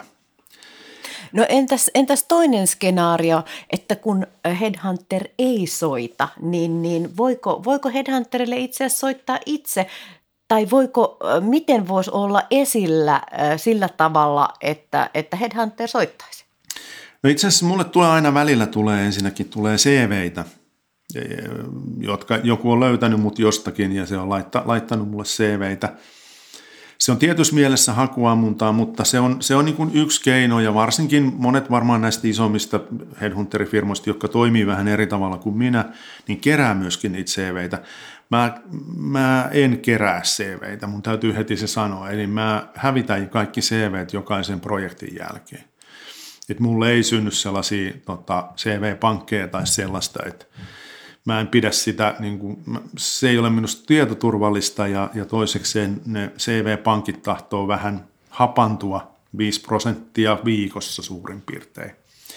[1.33, 4.27] No entäs, entäs toinen skenaario, että kun
[4.59, 9.87] Headhunter ei soita, niin, niin voiko, voiko Headhunterille itse asiassa soittaa itse
[10.47, 13.21] tai voiko, miten voisi olla esillä
[13.57, 16.40] sillä tavalla, että, että Headhunter soittaisi?
[17.23, 20.45] No itse asiassa mulle tulee aina välillä tulee ensinnäkin tulee CVitä,
[21.99, 25.93] jotka joku on löytänyt mut jostakin ja se on laitta, laittanut mulle CVitä.
[26.97, 31.33] Se on tietyssä mielessä hakuammuntaa, mutta se on, se on niin yksi keino ja varsinkin
[31.37, 32.79] monet varmaan näistä isommista
[33.21, 35.85] headhunterifirmoista, jotka toimii vähän eri tavalla kuin minä,
[36.27, 37.81] niin kerää myöskin niitä CVitä.
[38.29, 38.61] Mä,
[38.97, 42.09] mä en kerää CVitä, mun täytyy heti se sanoa.
[42.09, 45.63] Eli mä hävitän kaikki CVt jokaisen projektin jälkeen
[46.51, 50.45] että mulle ei synny sellaisia tota, CV-pankkeja tai sellaista, että
[51.25, 52.57] mä en pidä sitä, niin kuin,
[52.97, 60.37] se ei ole minusta tietoturvallista ja, ja toisekseen ne CV-pankit tahtoo vähän hapantua 5 prosenttia
[60.45, 61.91] viikossa suurin piirtein.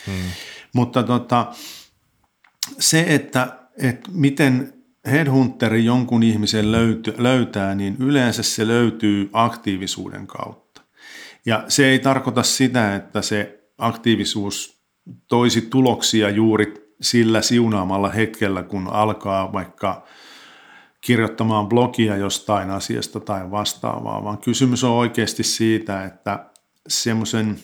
[0.07, 0.31] Hmm.
[0.72, 1.53] Mutta tota,
[2.79, 4.74] se, että, että miten
[5.11, 10.81] headhunteri jonkun ihmisen löyty, löytää, niin yleensä se löytyy aktiivisuuden kautta.
[11.46, 14.84] Ja se ei tarkoita sitä, että se aktiivisuus
[15.28, 20.06] toisi tuloksia juuri sillä siunaamalla hetkellä, kun alkaa vaikka
[21.00, 26.50] kirjoittamaan blogia jostain asiasta tai vastaavaa, vaan kysymys on oikeasti siitä, että
[26.88, 27.58] semmoisen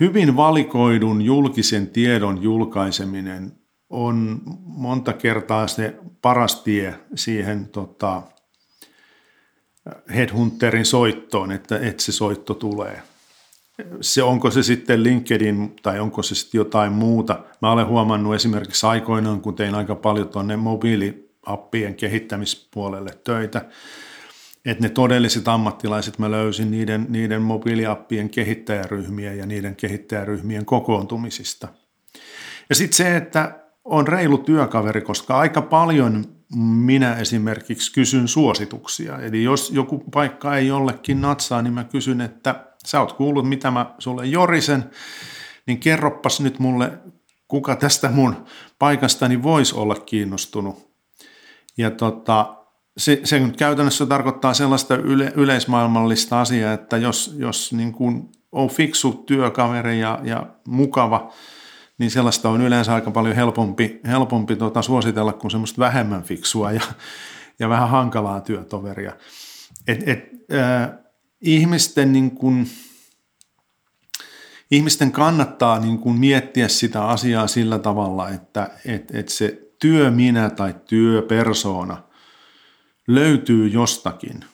[0.00, 3.52] hyvin valikoidun julkisen tiedon julkaiseminen
[3.90, 8.22] on monta kertaa se paras tie siihen tota,
[10.14, 13.02] headhunterin soittoon, että, että se soitto tulee
[14.00, 17.38] se, onko se sitten LinkedIn tai onko se sitten jotain muuta.
[17.62, 23.64] Mä olen huomannut esimerkiksi aikoinaan, kun tein aika paljon tuonne mobiiliappien kehittämispuolelle töitä,
[24.64, 31.68] että ne todelliset ammattilaiset mä löysin niiden, niiden mobiiliappien kehittäjäryhmiä ja niiden kehittäjäryhmien kokoontumisista.
[32.68, 36.24] Ja sitten se, että on reilu työkaveri, koska aika paljon
[36.56, 39.18] minä esimerkiksi kysyn suosituksia.
[39.18, 43.70] Eli jos joku paikka ei jollekin natsaa, niin mä kysyn, että sä oot kuullut, mitä
[43.70, 44.90] mä sulle jorisen,
[45.66, 46.98] niin kerroppas nyt mulle,
[47.48, 48.44] kuka tästä mun
[48.78, 50.92] paikastani voisi olla kiinnostunut.
[51.76, 52.56] Ja tota,
[52.96, 58.68] se, se nyt käytännössä tarkoittaa sellaista yle, yleismaailmallista asiaa, että jos, jos niin kuin on
[58.68, 61.32] fiksu työkaveri ja, ja mukava,
[62.02, 66.80] niin sellaista on yleensä aika paljon helpompi, helpompi tota suositella kuin semmoista vähemmän fiksua ja,
[67.58, 69.12] ja vähän hankalaa työtoveria.
[69.88, 70.90] Et, et, äh,
[71.40, 72.70] ihmisten, niin kuin,
[74.70, 80.74] ihmisten kannattaa niin kuin miettiä sitä asiaa sillä tavalla, että et, et se työminä tai
[80.88, 82.02] työpersona
[83.08, 84.44] löytyy jostakin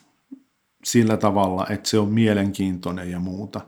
[0.89, 3.61] sillä tavalla, että se on mielenkiintoinen ja muuta.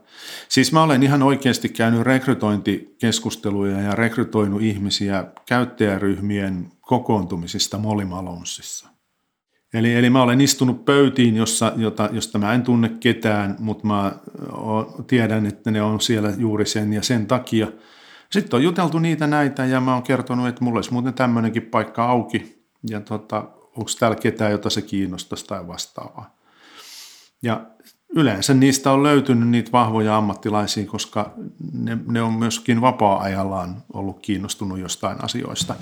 [0.48, 8.88] Siis mä olen ihan oikeasti käynyt rekrytointikeskusteluja ja rekrytoinut ihmisiä käyttäjäryhmien kokoontumisista Molimalonsissa.
[9.74, 14.12] Eli, eli mä olen istunut pöytiin, jossa, jota, josta mä en tunne ketään, mutta mä
[15.06, 17.72] tiedän, että ne on siellä juuri sen ja sen takia.
[18.30, 22.04] Sitten on juteltu niitä näitä ja mä oon kertonut, että mulla olisi muuten tämmöinenkin paikka
[22.04, 26.39] auki ja tota, onko täällä ketään, jota se kiinnostaisi tai vastaavaa.
[27.42, 27.66] Ja
[28.08, 31.34] yleensä niistä on löytynyt niitä vahvoja ammattilaisia, koska
[31.72, 35.74] ne, ne on myöskin vapaa-ajallaan ollut kiinnostunut jostain asioista.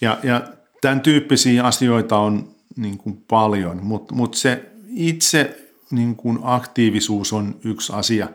[0.00, 0.42] Ja, ja
[0.80, 7.56] tämän tyyppisiä asioita on niin kuin paljon, mutta mut se itse niin kuin aktiivisuus on
[7.64, 8.28] yksi asia.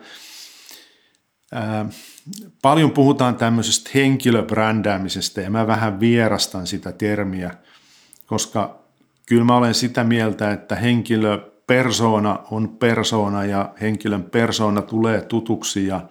[1.51, 1.85] Ää,
[2.61, 7.51] paljon puhutaan tämmöisestä henkilöbrändäämisestä ja mä vähän vierastan sitä termiä,
[8.25, 8.79] koska
[9.25, 15.87] kyllä mä olen sitä mieltä, että henkilö persona on persona ja henkilön persona tulee tutuksi
[15.87, 16.01] ja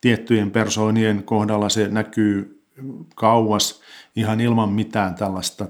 [0.00, 2.64] tiettyjen persoonien kohdalla se näkyy
[3.14, 3.82] kauas
[4.16, 5.66] ihan ilman mitään tällaista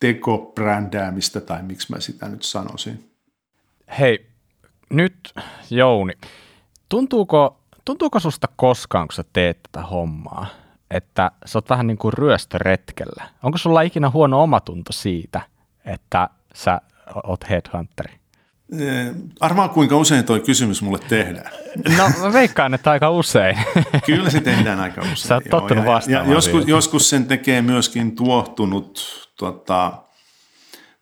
[0.00, 3.10] tekobrändäämistä tai miksi mä sitä nyt sanoisin.
[3.98, 4.26] Hei,
[4.90, 5.34] nyt
[5.70, 6.12] Jouni,
[6.88, 10.46] tuntuuko, tuntuuko susta koskaan, kun sä teet tätä hommaa,
[10.90, 13.28] että sä oot vähän niin kuin ryöstöretkellä?
[13.42, 15.40] Onko sulla ikinä huono omatunto siitä,
[15.84, 16.80] että sä
[17.24, 18.21] oot headhunteri?
[19.40, 21.52] Arvaa kuinka usein toi kysymys mulle tehdään.
[21.98, 23.58] No mä veikkaan, että aika usein.
[24.06, 25.16] Kyllä se tehdään aika usein.
[25.16, 29.00] Sä oot tottunut ja, ja, ja joskus, joskus sen tekee myöskin tuohtunut
[29.38, 29.92] tota,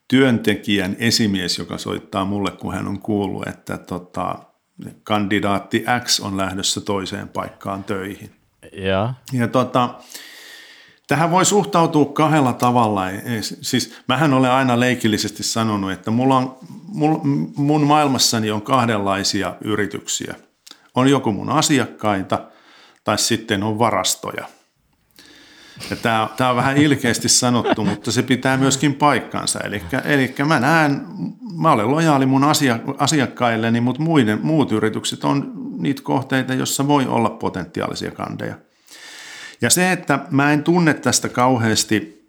[0.09, 4.39] työntekijän esimies, joka soittaa mulle, kun hän on kuullut, että tota,
[5.03, 8.31] kandidaatti X on lähdössä toiseen paikkaan töihin.
[8.73, 9.95] Ja, ja tota,
[11.11, 13.03] Tähän voi suhtautua kahdella tavalla.
[13.61, 16.57] Siis mähän olen aina leikillisesti sanonut, että mulla on,
[17.57, 20.35] mun maailmassani on kahdenlaisia yrityksiä.
[20.95, 22.39] On joko mun asiakkaita
[23.05, 24.45] tai sitten on varastoja.
[25.91, 29.61] Ja tämä, tämä on vähän ilkeästi sanottu, mutta se pitää myöskin paikkansa.
[29.61, 31.07] Eli, eli mä näen,
[31.57, 32.45] mä olen lojaali mun
[32.99, 38.55] asiakkailleni, mutta muiden, muut yritykset on niitä kohteita, joissa voi olla potentiaalisia kandeja–
[39.61, 42.29] ja se, että mä en tunne tästä kauheasti,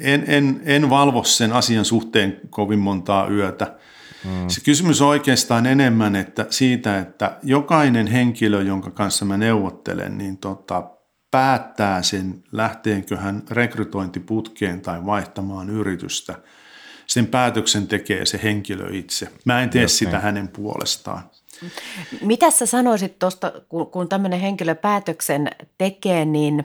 [0.00, 3.76] en, en, en valvo sen asian suhteen kovin montaa yötä.
[4.24, 4.48] Hmm.
[4.48, 10.38] Se kysymys on oikeastaan enemmän että siitä, että jokainen henkilö, jonka kanssa mä neuvottelen, niin
[10.38, 10.90] tota,
[11.30, 16.34] päättää sen, lähteenkö hän rekrytointiputkeen tai vaihtamaan yritystä.
[17.06, 19.28] Sen päätöksen tekee se henkilö itse.
[19.44, 20.22] Mä en tee Just sitä niin.
[20.22, 21.30] hänen puolestaan.
[22.20, 23.52] Mitä sä sanoisit tuosta,
[23.90, 26.64] kun, tämmöinen henkilö päätöksen tekee, niin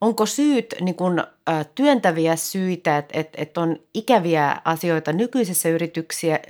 [0.00, 6.40] onko syyt niin kun, ä, työntäviä syitä, että et, et on ikäviä asioita nykyisessä, yrityksiä,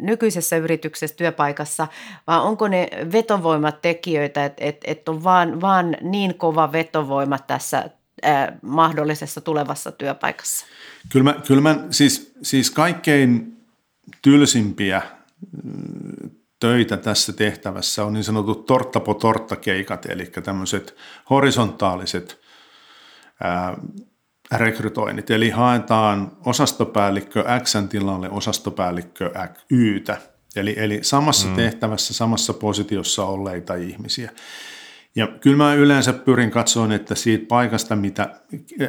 [0.00, 1.88] nykyisessä yrityksessä, työpaikassa,
[2.26, 7.90] vai onko ne vetovoimatekijöitä, että et, et on vaan, vaan niin kova vetovoima tässä
[8.24, 10.66] ä, mahdollisessa tulevassa työpaikassa?
[11.12, 13.56] Kyllä mä, kyllä mä siis, siis kaikkein
[14.22, 15.02] tylsimpiä
[16.60, 20.96] töitä tässä tehtävässä on niin sanotut torttapo torttakeikat, eli tämmöiset
[21.30, 22.40] horisontaaliset
[23.42, 23.76] ää,
[24.52, 25.30] rekrytoinnit.
[25.30, 29.32] Eli haetaan osastopäällikkö X tilalle osastopäällikkö
[29.70, 30.16] Ytä.
[30.56, 31.56] Eli, eli samassa mm.
[31.56, 34.30] tehtävässä, samassa positiossa olleita ihmisiä.
[35.16, 38.40] Ja kyllä mä yleensä pyrin katsomaan, että siitä paikasta, mitä,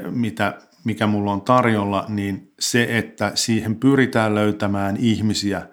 [0.09, 5.67] mitä, mikä mulla on tarjolla, niin se, että siihen pyritään löytämään ihmisiä,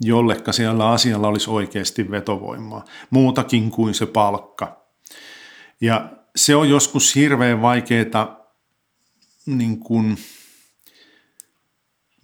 [0.00, 4.82] jollekka siellä asialla olisi oikeasti vetovoimaa, muutakin kuin se palkka.
[5.80, 8.42] Ja se on joskus hirveän vaikeaa
[9.46, 10.16] niin kuin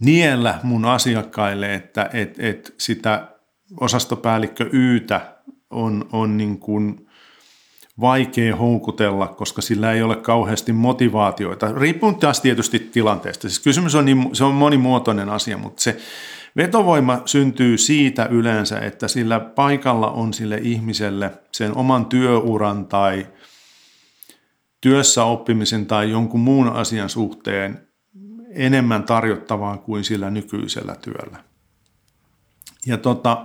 [0.00, 3.28] niellä mun asiakkaille, että et, et sitä
[3.80, 5.36] osastopäällikkö Ytä
[5.70, 7.08] on, on niin kuin
[8.00, 11.72] vaikea houkutella, koska sillä ei ole kauheasti motivaatioita.
[11.72, 13.48] Riippuu taas tietysti tilanteesta.
[13.48, 15.98] Siis kysymys on, niin, se on monimuotoinen asia, mutta se,
[16.58, 23.26] Vetovoima syntyy siitä yleensä, että sillä paikalla on sille ihmiselle sen oman työuran tai
[24.80, 27.88] työssä oppimisen tai jonkun muun asian suhteen
[28.54, 31.44] enemmän tarjottavaa kuin sillä nykyisellä työllä.
[32.86, 33.44] Ja tota,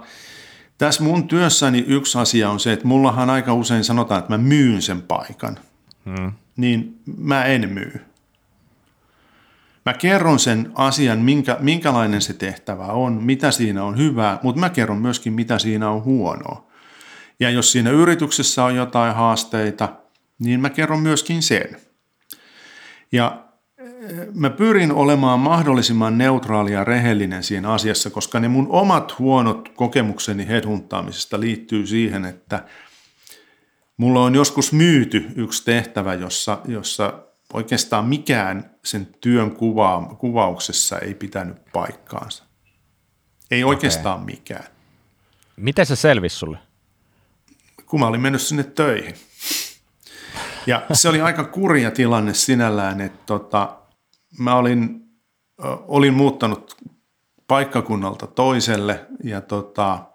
[0.78, 4.82] tässä mun työssäni yksi asia on se, että mullahan aika usein sanotaan, että mä myyn
[4.82, 5.60] sen paikan.
[6.06, 6.32] Hmm.
[6.58, 8.13] Niin mä en myy.
[9.86, 14.70] Mä kerron sen asian, minkä, minkälainen se tehtävä on, mitä siinä on hyvää, mutta mä
[14.70, 16.68] kerron myöskin, mitä siinä on huonoa.
[17.40, 19.90] Ja jos siinä yrityksessä on jotain haasteita,
[20.40, 21.78] niin mä kerron myöskin sen.
[23.12, 23.46] Ja
[23.78, 29.70] eh, mä pyrin olemaan mahdollisimman neutraali ja rehellinen siinä asiassa, koska ne mun omat huonot
[29.70, 32.64] kokemukseni headhuntaamisesta liittyy siihen, että
[33.98, 37.14] mulla on joskus myyty yksi tehtävä, jossa, jossa
[37.54, 42.44] oikeastaan mikään sen työn kuva, kuvauksessa ei pitänyt paikkaansa.
[43.52, 44.26] Ei oikeastaan okay.
[44.26, 44.66] mikään.
[45.56, 46.58] Miten se selvisi sulle?
[47.86, 49.16] Kun mä olin mennyt sinne töihin.
[50.68, 53.78] Ja se oli aika kurja tilanne sinällään, että tota,
[54.40, 55.02] mä olin,
[55.88, 56.76] olin muuttanut
[57.48, 60.13] paikkakunnalta toiselle ja tota,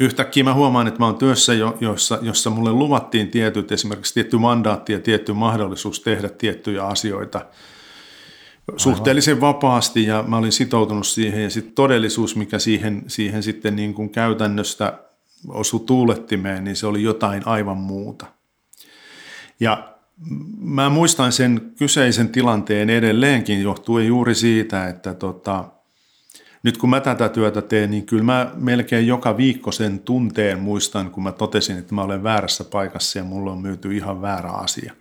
[0.00, 4.92] yhtäkkiä mä huomaan, että mä oon työssä, jossa, jossa mulle luvattiin tietyt, esimerkiksi tietty mandaatti
[4.92, 7.46] ja tietty mahdollisuus tehdä tiettyjä asioita
[8.76, 13.94] suhteellisen vapaasti ja mä olin sitoutunut siihen ja sitten todellisuus, mikä siihen, siihen sitten niin
[13.94, 14.98] kuin käytännöstä
[15.48, 18.26] osui tuulettimeen, niin se oli jotain aivan muuta.
[19.60, 19.94] Ja
[20.58, 25.64] mä muistan sen kyseisen tilanteen edelleenkin johtuen juuri siitä, että tota,
[26.62, 31.10] nyt kun mä tätä työtä teen, niin kyllä mä melkein joka viikko sen tunteen muistan,
[31.10, 34.92] kun mä totesin, että mä olen väärässä paikassa ja mulla on myyty ihan väärä asia.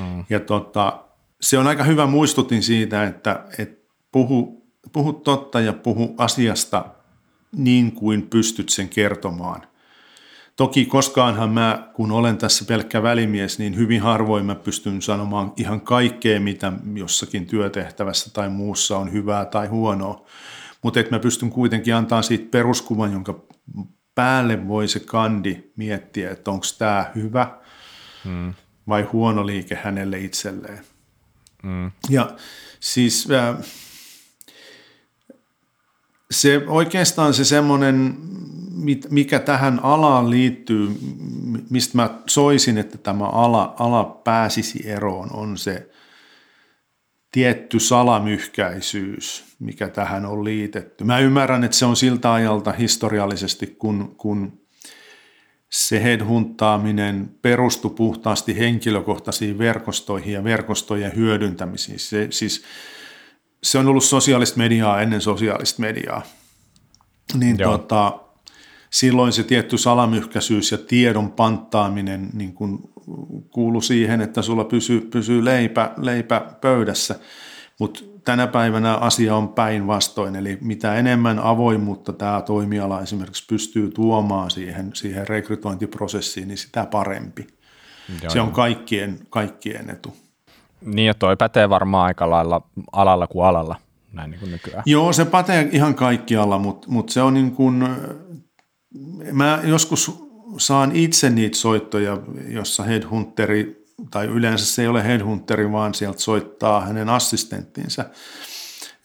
[0.00, 0.24] Mm.
[0.30, 0.98] Ja tota,
[1.40, 6.84] se on aika hyvä muistutin siitä, että, että puhu, puhu totta ja puhu asiasta
[7.56, 9.62] niin kuin pystyt sen kertomaan.
[10.56, 15.80] Toki koskaanhan mä, kun olen tässä pelkkä välimies, niin hyvin harvoin mä pystyn sanomaan ihan
[15.80, 20.26] kaikkea, mitä jossakin työtehtävässä tai muussa on hyvää tai huonoa.
[20.86, 23.44] Mutta että mä pystyn kuitenkin antaa siitä peruskuvan, jonka
[24.14, 27.58] päälle voi se kandi miettiä, että onko tämä hyvä
[28.24, 28.54] hmm.
[28.88, 30.80] vai huono liike hänelle itselleen.
[31.62, 31.90] Hmm.
[32.10, 32.30] Ja
[32.80, 33.56] siis äh,
[36.30, 38.16] se oikeastaan se semmoinen,
[39.10, 40.98] mikä tähän alaan liittyy,
[41.70, 45.90] mistä mä soisin, että tämä ala, ala pääsisi eroon, on se
[47.36, 51.04] tietty salamyhkäisyys, mikä tähän on liitetty.
[51.04, 54.60] Mä ymmärrän, että se on siltä ajalta historiallisesti, kun, kun
[55.70, 61.98] se headhuntaaminen perustui puhtaasti henkilökohtaisiin verkostoihin ja verkostojen hyödyntämisiin.
[61.98, 62.64] Se, siis,
[63.62, 66.22] se on ollut sosiaalista mediaa ennen sosiaalista mediaa.
[67.34, 68.20] Niin tota,
[68.90, 72.78] silloin se tietty salamyhkäisyys ja tiedon panttaaminen niin kuin
[73.50, 77.14] kuulu siihen, että sulla pysyy, pysyy leipä, leipä pöydässä,
[77.80, 84.50] mutta tänä päivänä asia on päinvastoin, eli mitä enemmän avoimuutta tämä toimiala esimerkiksi pystyy tuomaan
[84.50, 87.46] siihen, siihen rekrytointiprosessiin, niin sitä parempi.
[88.22, 90.16] Joo, se on kaikkien, kaikkien etu.
[90.80, 93.76] Niin ja toi pätee varmaan aika lailla alalla kuin alalla,
[94.12, 94.82] näin niin kuin nykyään.
[94.86, 97.88] Joo, se pätee ihan kaikkialla, mutta, mutta se on niin kuin,
[99.32, 100.25] mä joskus
[100.58, 106.80] saan itse niitä soittoja, jossa headhunteri, tai yleensä se ei ole headhunteri, vaan sieltä soittaa
[106.80, 108.04] hänen assistenttinsa,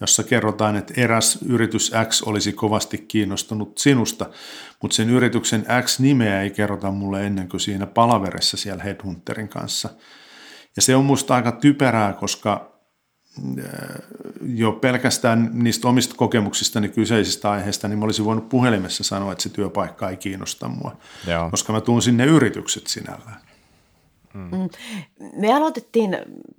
[0.02, 4.30] jossa kerrotaan, että eräs yritys X olisi kovasti kiinnostunut sinusta,
[4.82, 9.90] mutta sen yrityksen X-nimeä ei kerrota mulle ennen kuin siinä palaverissa siellä headhunterin kanssa.
[10.76, 12.71] Ja se on musta aika typerää, koska
[14.42, 19.50] jo pelkästään niistä omista kokemuksistani kyseisistä aiheista, niin mä olisin voinut puhelimessa sanoa, että se
[19.50, 21.50] työpaikka ei kiinnosta mua, Joo.
[21.50, 23.42] koska mä tuun sinne yritykset sinällään.
[24.34, 24.50] Mm.
[24.52, 24.70] mm.
[25.36, 26.18] Me aloitettiin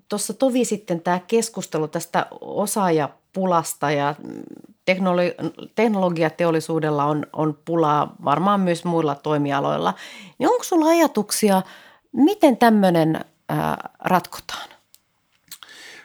[0.09, 4.15] tuossa tovi sitten tämä keskustelu tästä osaajapulasta ja
[4.85, 5.35] teknologi-
[5.75, 9.95] teknologiateollisuudella on, on pulaa varmaan myös muilla toimialoilla.
[10.39, 11.63] Niin onko sulla ajatuksia,
[12.13, 13.25] miten tämmöinen
[14.05, 14.72] ratkotaan?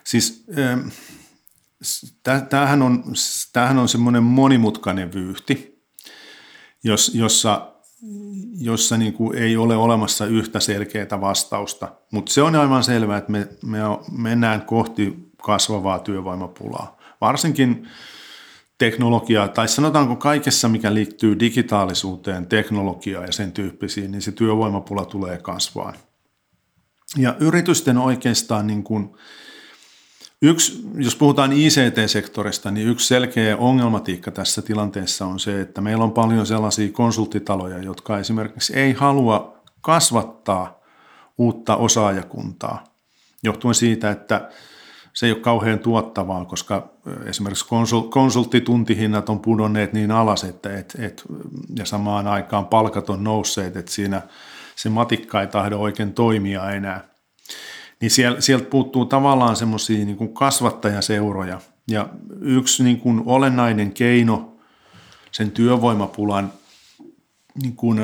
[0.08, 0.88] Siis ähm,
[2.50, 3.04] tämähän on,
[3.54, 5.84] tämähän on semmoinen monimutkainen vyyhti,
[6.84, 7.74] jossa,
[8.58, 11.92] jossa niin kuin ei ole olemassa yhtä selkeää vastausta.
[12.12, 13.80] Mutta se on aivan selvää, että me, me
[14.12, 16.98] mennään kohti kasvavaa työvoimapulaa.
[17.22, 17.88] Varsinkin
[18.78, 25.38] teknologiaa, tai sanotaanko kaikessa, mikä liittyy digitaalisuuteen, teknologiaan ja sen tyyppisiin, niin se työvoimapula tulee
[25.38, 25.94] kasvaa.
[27.18, 29.10] Ja yritysten oikeastaan niin kuin–
[30.42, 36.12] Yksi, jos puhutaan ICT-sektorista, niin yksi selkeä ongelmatiikka tässä tilanteessa on se, että meillä on
[36.12, 40.80] paljon sellaisia konsulttitaloja, jotka esimerkiksi ei halua kasvattaa
[41.38, 42.84] uutta osaajakuntaa,
[43.44, 44.50] johtuen siitä, että
[45.14, 46.90] se ei ole kauhean tuottavaa, koska
[47.26, 47.66] esimerkiksi
[48.10, 51.24] konsulttituntihinnat on pudonneet niin alas, että et, et,
[51.76, 54.22] ja samaan aikaan palkat on nousseet, että siinä
[54.76, 57.08] se matikka ei tahdo oikein toimia enää
[58.02, 61.62] niin sieltä puuttuu tavallaan semmoisia niin kasvattajaseuroja.
[61.88, 62.10] Ja
[62.42, 64.58] yksi niin kuin olennainen keino
[65.32, 66.54] sen työvoimapulan
[67.62, 68.00] niin kuin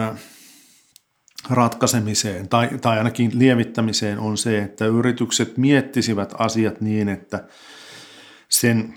[1.49, 7.47] ratkaisemiseen tai, tai ainakin lievittämiseen on se, että yritykset miettisivät asiat niin, että
[8.49, 8.93] sen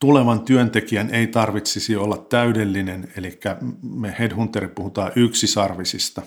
[0.00, 3.40] tulevan työntekijän ei tarvitsisi olla täydellinen, eli
[3.82, 6.22] me headhunterit puhutaan yksisarvisista.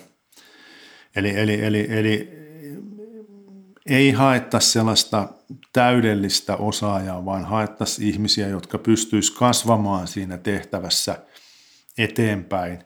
[1.16, 2.38] Eli, eli, eli, eli
[3.88, 5.28] ei haettaisi sellaista
[5.72, 11.18] täydellistä osaajaa, vaan haettaisiin ihmisiä, jotka pystyisivät kasvamaan siinä tehtävässä
[11.98, 12.78] eteenpäin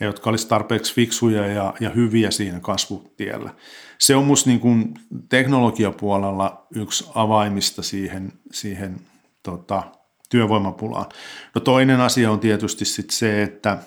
[0.00, 3.50] ja jotka olisivat tarpeeksi fiksuja ja, ja hyviä siinä kasvutiellä.
[3.98, 4.94] Se on minusta niin
[5.28, 8.96] teknologiapuolella yksi avaimista siihen, siihen
[9.42, 9.82] tota,
[10.30, 11.06] työvoimapulaan.
[11.54, 13.78] No toinen asia on tietysti sit se, että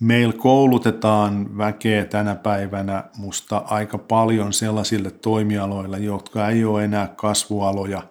[0.00, 8.02] Meillä koulutetaan väkeä tänä päivänä musta aika paljon sellaisille toimialoille, jotka ei ole enää kasvualoja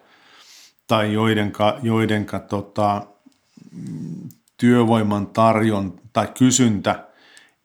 [0.87, 3.07] tai joidenka, joidenka tota,
[4.57, 7.07] työvoiman tarjon tai kysyntä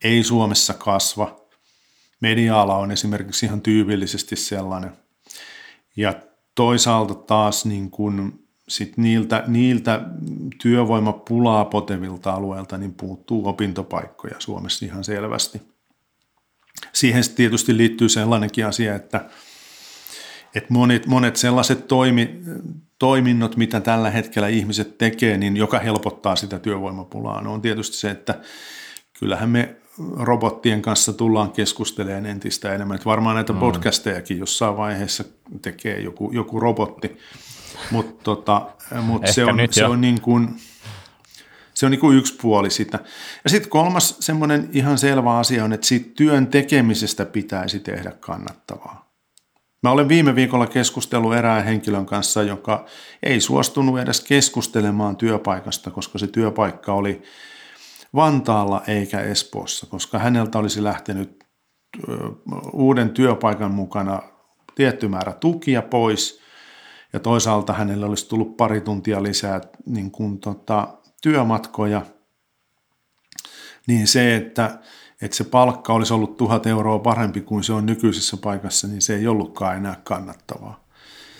[0.05, 1.41] ei Suomessa kasva.
[2.21, 4.93] Media-ala on esimerkiksi ihan tyypillisesti sellainen.
[5.97, 6.15] Ja
[6.55, 8.42] toisaalta taas niin kun
[8.73, 10.01] sit niiltä, niiltä
[10.63, 15.63] työvoimapulaa potevilta alueilta niin puuttuu opintopaikkoja Suomessa ihan selvästi.
[16.93, 19.25] Siihen tietysti liittyy sellainenkin asia, että,
[20.55, 22.41] että monet, monet sellaiset toimi,
[22.99, 28.11] toiminnot, mitä tällä hetkellä ihmiset tekee, niin joka helpottaa sitä työvoimapulaa, no on tietysti se,
[28.11, 28.41] että
[29.19, 29.77] kyllähän me
[30.17, 32.95] robottien kanssa tullaan keskustelemaan entistä enemmän.
[32.95, 33.59] Että varmaan näitä mm.
[33.59, 35.25] podcastejakin jossain vaiheessa
[35.63, 37.19] tekee joku, joku robotti,
[37.91, 38.67] mutta tota,
[39.03, 40.49] mut se on, se on niin kuin,
[41.75, 42.99] se on niin kuin yksi puoli sitä.
[43.45, 49.13] Ja sitten kolmas semmoinen ihan selvä asia on, että siitä työn tekemisestä pitäisi tehdä kannattavaa.
[49.83, 52.87] Mä olen viime viikolla keskustellut erään henkilön kanssa, joka
[53.23, 57.23] ei suostunut edes keskustelemaan työpaikasta, koska se työpaikka oli
[58.15, 61.45] Vantaalla eikä Espoossa, koska häneltä olisi lähtenyt
[62.73, 64.23] uuden työpaikan mukana
[64.75, 66.42] tietty määrä tukia pois
[67.13, 70.89] ja toisaalta hänelle olisi tullut pari tuntia lisää niin kuin tota,
[71.23, 72.03] työmatkoja,
[73.87, 74.79] niin se, että,
[75.23, 79.17] että se palkka olisi ollut tuhat euroa parempi kuin se on nykyisessä paikassa, niin se
[79.17, 80.85] ei ollutkaan enää kannattavaa.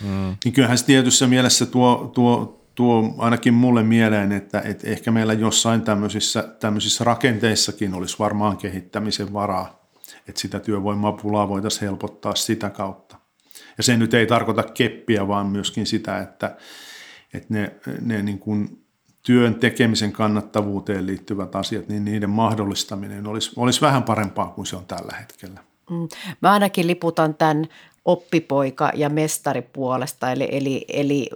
[0.01, 0.37] Mm.
[0.45, 5.33] Niin kyllähän se tietyssä mielessä tuo, tuo, tuo ainakin mulle mieleen, että, että ehkä meillä
[5.33, 9.89] jossain tämmöisissä, tämmöisissä rakenteissakin olisi varmaan kehittämisen varaa,
[10.27, 13.22] että sitä työvoimapulaa voitaisiin helpottaa sitä kautta.
[13.77, 16.55] Ja se nyt ei tarkoita keppiä, vaan myöskin sitä, että,
[17.33, 18.83] että ne, ne niin kuin
[19.23, 24.85] työn tekemisen kannattavuuteen liittyvät asiat, niin niiden mahdollistaminen olisi, olisi vähän parempaa kuin se on
[24.85, 25.59] tällä hetkellä.
[25.89, 26.07] Mm.
[26.41, 27.67] Mä ainakin liputan tämän
[28.05, 31.29] oppipoika- ja mestaripuolesta, eli, eli, eli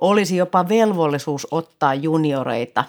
[0.00, 2.84] olisi jopa velvollisuus ottaa junioreita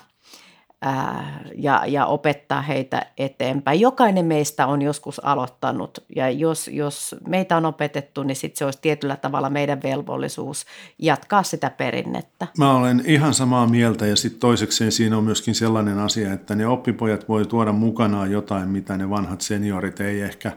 [0.85, 3.79] ää, ja, ja opettaa heitä eteenpäin.
[3.79, 8.79] Jokainen meistä on joskus aloittanut ja jos, jos meitä on opetettu, niin sitten se olisi
[8.81, 10.65] tietyllä tavalla meidän velvollisuus
[10.99, 12.47] jatkaa sitä perinnettä.
[12.57, 16.67] Mä olen ihan samaa mieltä ja sitten toisekseen siinä on myöskin sellainen asia, että ne
[16.67, 20.51] oppipojat voi tuoda mukanaan jotain, mitä ne vanhat seniorit ei ehkä,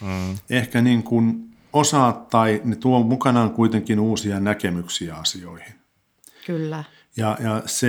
[0.00, 0.36] mm.
[0.50, 5.74] ehkä niin kuin osaa tai ne tuo mukanaan kuitenkin uusia näkemyksiä asioihin.
[6.46, 6.84] Kyllä.
[7.16, 7.88] Ja, ja se,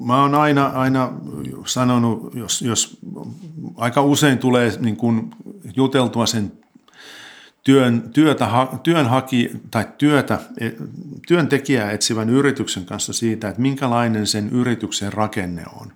[0.00, 1.12] mä oon aina, aina
[1.66, 2.98] sanonut, jos, jos
[3.76, 5.30] aika usein tulee niin kuin
[5.76, 6.52] juteltua sen
[7.62, 8.48] työn, työtä,
[8.82, 10.70] työnhaki, tai työtä, e,
[11.28, 15.92] työntekijää etsivän yrityksen kanssa siitä, että minkälainen sen yrityksen rakenne on.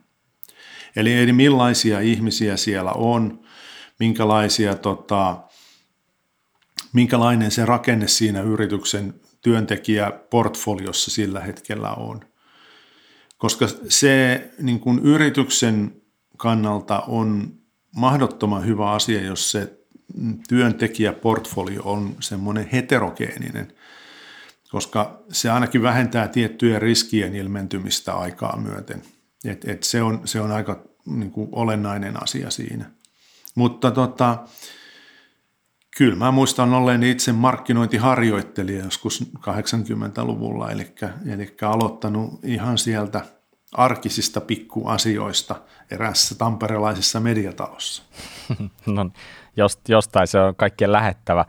[0.97, 3.41] Eli, eli millaisia ihmisiä siellä on,
[3.99, 5.41] minkälaisia tota,
[6.93, 12.34] minkälainen se rakenne siinä yrityksen työntekijäportfoliossa sillä hetkellä on.
[13.39, 16.03] Koska se niin kuin yrityksen
[16.37, 17.55] kannalta on
[17.97, 19.79] mahdottoman hyvä asia, jos se
[20.49, 23.73] työntekijäportfolio on semmoinen heterogeeninen,
[24.71, 29.03] koska se ainakin vähentää tiettyjen riskien ilmentymistä aikaa myöten.
[29.45, 32.91] Et, et se, on, se on aika niin kuin olennainen asia siinä.
[33.55, 34.39] Mutta tota,
[35.97, 40.95] Kyllä, mä muistan olleen itse markkinointiharjoittelija joskus 80-luvulla, eli,
[41.33, 43.21] eli aloittanut ihan sieltä
[43.73, 45.57] arkisista pikkuasioista
[45.91, 48.03] erässä tamperelaisessa mediatalossa.
[48.87, 49.11] no,
[49.57, 51.45] jost, jostain se on kaikkien lähettävä.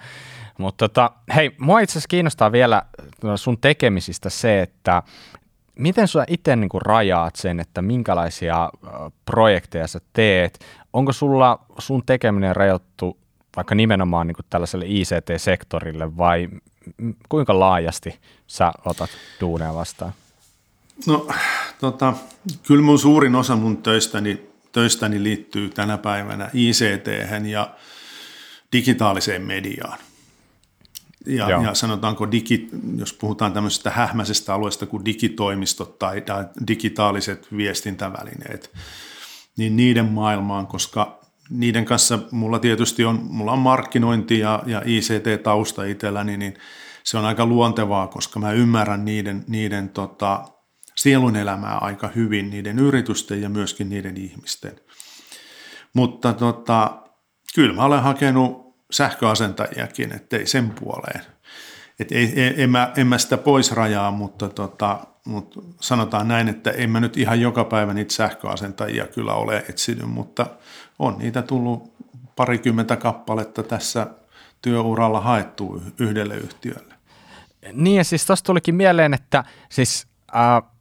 [0.58, 2.82] Mutta tota, hei, mua itse asiassa kiinnostaa vielä
[3.36, 5.04] sun tekemisistä se, että
[5.80, 8.70] miten sä itse niin rajaat sen, että minkälaisia
[9.26, 10.60] projekteja sä teet?
[10.94, 13.25] Onko sulla sun tekeminen rajoittu
[13.56, 16.50] vaikka nimenomaan niin kuin tällaiselle ICT-sektorille vai
[17.30, 19.10] kuinka laajasti sä otat
[19.42, 20.14] duuneja vastaan?
[21.08, 21.28] No
[21.80, 22.14] tota,
[22.68, 27.08] kyllä mun suurin osa mun töistäni, töistäni liittyy tänä päivänä ict
[27.50, 27.70] ja
[28.74, 30.00] digitaaliseen mediaan.
[31.26, 38.72] Ja, ja sanotaanko, digi, jos puhutaan tämmöisestä hähmäisestä alueesta kuin digitoimistot tai, tai digitaaliset viestintävälineet,
[39.58, 45.84] niin niiden maailmaan, koska niiden kanssa mulla tietysti on, mulla on markkinointi ja, ja ICT-tausta
[45.84, 46.54] itselläni, niin
[47.04, 50.46] se on aika luontevaa, koska mä ymmärrän niiden, niiden tota,
[50.96, 54.80] sielun elämää aika hyvin, niiden yritysten ja myöskin niiden ihmisten.
[55.94, 57.02] Mutta tota,
[57.56, 61.22] kyllä mä olen hakenut sähköasentajiakin, ettei sen puoleen.
[62.00, 66.72] Et ei, en, mä, en mä sitä pois rajaa, mutta tota, mutta sanotaan näin, että
[66.72, 70.48] en mä nyt ihan joka päivä niitä sähköasentajia kyllä ole etsinyt, mutta
[71.00, 71.94] on niitä tullut
[72.36, 74.08] parikymmentä kappaletta tässä
[74.62, 76.96] työuralla haettu yhdelle yhtiölle.
[77.74, 80.72] Niin ja siis tuosta tulikin mieleen, että siis äh,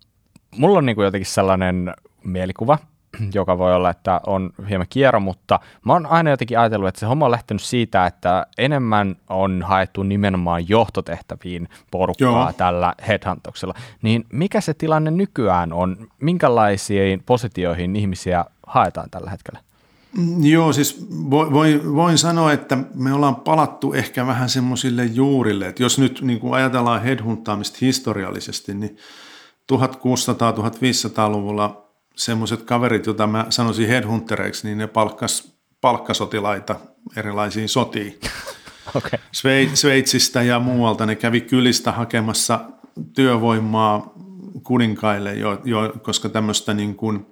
[0.57, 1.95] mulla on niin kuin jotenkin sellainen
[2.25, 2.79] mielikuva,
[3.35, 7.07] joka voi olla, että on hieman kierro, mutta mä oon aina jotenkin ajatellut, että se
[7.07, 12.53] homma on lähtenyt siitä, että enemmän on haettu nimenomaan johtotehtäviin porukkaa Joo.
[12.53, 13.75] tällä headhuntauksella.
[14.03, 15.97] Niin mikä se tilanne nykyään on?
[16.21, 19.61] Minkälaisiin positioihin ihmisiä haetaan tällä hetkellä?
[20.17, 25.83] Mm, joo, siis voin, voin sanoa, että me ollaan palattu ehkä vähän semmoisille juurille, että
[25.83, 28.97] jos nyt niin kuin ajatellaan headhuntaamista historiallisesti, niin
[29.73, 36.77] 1600-1500-luvulla semmoiset kaverit, joita mä sanoisin headhuntereiksi, niin ne palkkas palkkasotilaita
[37.17, 38.21] erilaisiin sotiin.
[38.95, 39.19] Okay.
[39.75, 42.61] Sveitsistä ja muualta ne kävi kylistä hakemassa
[43.15, 44.13] työvoimaa
[44.63, 47.27] kuninkaille, jo, jo, koska tämmöistä niin kuin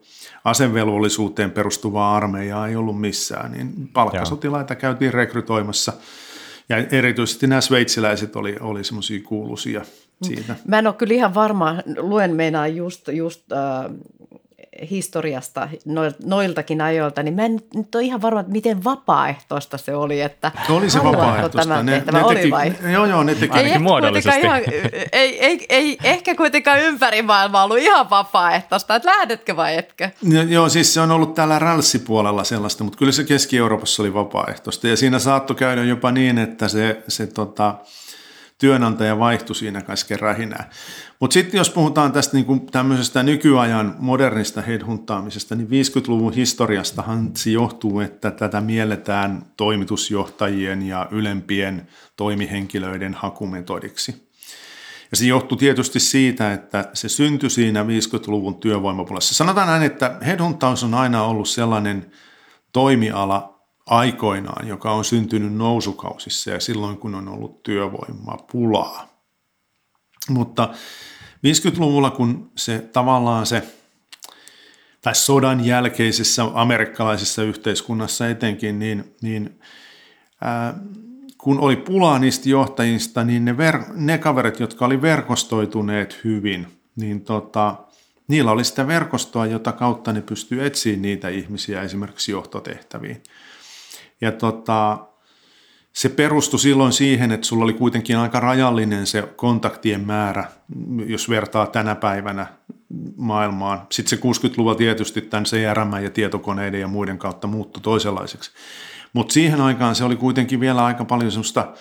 [0.44, 5.92] asevelvollisuuteen perustuvaa armeijaa ei ollut missään, niin palkkasotilaita käytiin rekrytoimassa.
[6.68, 9.84] Ja erityisesti nämä sveitsiläiset oli, oli semmoisia kuuluisia
[10.22, 10.56] siitä.
[10.66, 13.58] Mä en ole kyllä ihan varma, luen meinaan just, just äh,
[14.90, 15.68] historiasta
[16.24, 20.52] noiltakin ajoilta, niin mä en nyt ole ihan varma, että miten vapaaehtoista se oli, että
[20.68, 21.82] oli se vapaaehtoista.
[21.82, 22.72] Ne, ne oli teki, vai?
[22.92, 23.58] Joo, joo, ne teki.
[23.58, 24.40] Ei, muodollisesti.
[24.40, 24.60] Ihan,
[25.12, 30.10] ei, ei, ei, ehkä kuitenkaan ympäri maailmaa ollut ihan vapaaehtoista, että lähdetkö vai etkö?
[30.22, 34.88] Ja, joo, siis se on ollut täällä rälssipuolella sellaista, mutta kyllä se Keski-Euroopassa oli vapaaehtoista
[34.88, 37.74] ja siinä saattoi käydä jopa niin, että se, se tota,
[38.62, 40.70] työnantaja vaihtui siinä kesken rähinää.
[41.20, 48.00] Mutta sitten jos puhutaan tästä niinku tämmöisestä nykyajan modernista headhuntaamisesta, niin 50-luvun historiastahan se johtuu,
[48.00, 54.28] että tätä mielletään toimitusjohtajien ja ylempien toimihenkilöiden hakumetodiksi.
[55.10, 59.34] Ja se johtuu tietysti siitä, että se syntyi siinä 50-luvun työvoimapulassa.
[59.34, 62.06] Sanotaan näin, että headhuntaus on aina ollut sellainen
[62.72, 63.51] toimiala,
[63.92, 69.08] aikoinaan, joka on syntynyt nousukausissa ja silloin, kun on ollut työvoimaa pulaa.
[70.28, 70.68] Mutta
[71.46, 73.62] 50-luvulla, kun se tavallaan se,
[75.02, 79.60] tai sodan jälkeisessä amerikkalaisessa yhteiskunnassa etenkin, niin, niin
[80.40, 80.74] ää,
[81.38, 86.66] kun oli pulaa niistä johtajista, niin ne, ver, ne kaverit, jotka oli verkostoituneet hyvin,
[86.96, 87.74] niin tota,
[88.28, 93.22] niillä oli sitä verkostoa, jota kautta ne pystyy etsimään niitä ihmisiä esimerkiksi johtotehtäviin.
[94.22, 94.98] Ja tota,
[95.92, 100.44] se perustui silloin siihen, että sulla oli kuitenkin aika rajallinen se kontaktien määrä,
[101.06, 102.46] jos vertaa tänä päivänä
[103.16, 103.86] maailmaan.
[103.90, 108.50] Sitten se 60-luvulla tietysti tämän CRM ja tietokoneiden ja muiden kautta muuttui toisenlaiseksi.
[109.12, 111.72] Mutta siihen aikaan se oli kuitenkin vielä aika paljon semmoista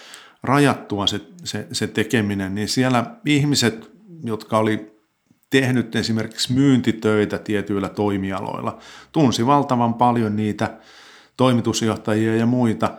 [0.43, 3.91] rajattua se, se, se tekeminen, niin siellä ihmiset,
[4.23, 4.91] jotka oli
[5.49, 8.77] tehnyt esimerkiksi myyntitöitä tietyillä toimialoilla,
[9.11, 10.69] tunsi valtavan paljon niitä–
[11.37, 12.97] toimitusjohtajia ja muita,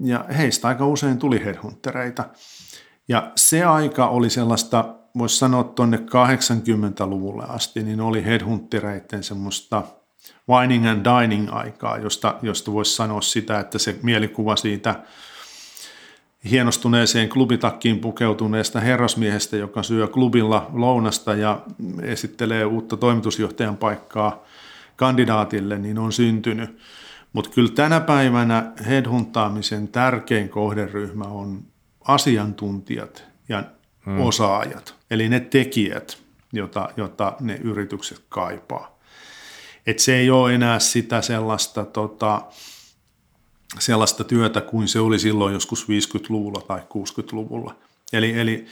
[0.00, 2.24] ja heistä aika usein tuli headhuntereita.
[3.08, 9.82] Ja se aika oli sellaista, voisi sanoa tuonne 80-luvulle asti, niin oli headhuntereiden semmoista
[10.48, 15.02] wining and dining aikaa, josta, josta voisi sanoa sitä, että se mielikuva siitä
[16.50, 21.62] hienostuneeseen klubitakkiin pukeutuneesta herrasmiehestä, joka syö klubilla lounasta ja
[22.02, 24.44] esittelee uutta toimitusjohtajan paikkaa
[24.96, 26.78] kandidaatille, niin on syntynyt.
[27.32, 31.62] Mutta kyllä tänä päivänä headhuntaamisen tärkein kohderyhmä on
[32.04, 33.64] asiantuntijat ja
[34.06, 34.20] hmm.
[34.20, 36.18] osaajat, eli ne tekijät,
[36.52, 38.98] jota, jota ne yritykset kaipaa.
[39.86, 42.42] Et se ei ole enää sitä sellaista, tota,
[43.78, 47.76] sellaista työtä kuin se oli silloin joskus 50-luvulla tai 60-luvulla.
[48.12, 48.66] Eli, eli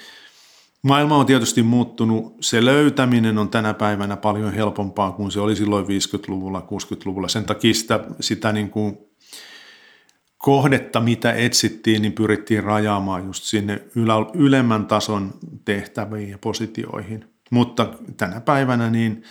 [0.83, 2.37] Maailma on tietysti muuttunut.
[2.41, 7.28] Se löytäminen on tänä päivänä paljon helpompaa kuin se oli silloin 50-luvulla, 60-luvulla.
[7.28, 8.99] Sen takia sitä, sitä niin kuin
[10.39, 17.24] kohdetta, mitä etsittiin, niin pyrittiin rajaamaan just sinne ylä, ylemmän tason tehtäviin ja positioihin.
[17.51, 19.22] Mutta tänä päivänä niin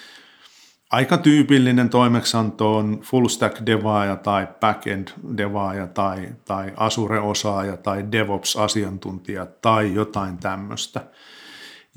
[0.92, 9.46] aika tyypillinen toimeksianto on full stack devaaja tai backend devaaja tai, tai Azure-osaaja tai DevOps-asiantuntija
[9.46, 11.02] tai jotain tämmöistä–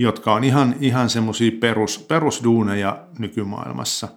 [0.03, 4.09] jotka on ihan, ihan semmoisia perus, perusduuneja nykymaailmassa.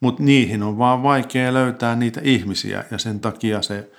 [0.00, 3.90] Mutta niihin on vaan vaikea löytää niitä ihmisiä ja sen takia se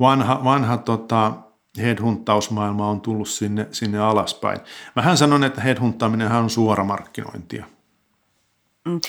[0.00, 1.32] vanha, vanha tota,
[1.78, 4.58] headhuntausmaailma on tullut sinne, sinne alaspäin.
[4.96, 7.66] Mähän sanon, että headhuntaaminen on suoramarkkinointia.
[8.84, 9.00] Mm.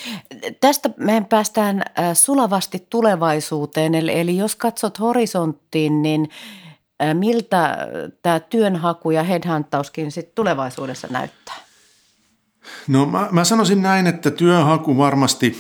[0.62, 6.30] Tästä me päästään äh, sulavasti tulevaisuuteen, eli, eli jos katsot horisonttiin, niin–
[7.14, 7.88] Miltä
[8.22, 11.56] tämä työnhaku ja headhuntauskin sit tulevaisuudessa näyttää?
[12.88, 15.56] No mä, mä sanoisin näin, että työhaku varmasti,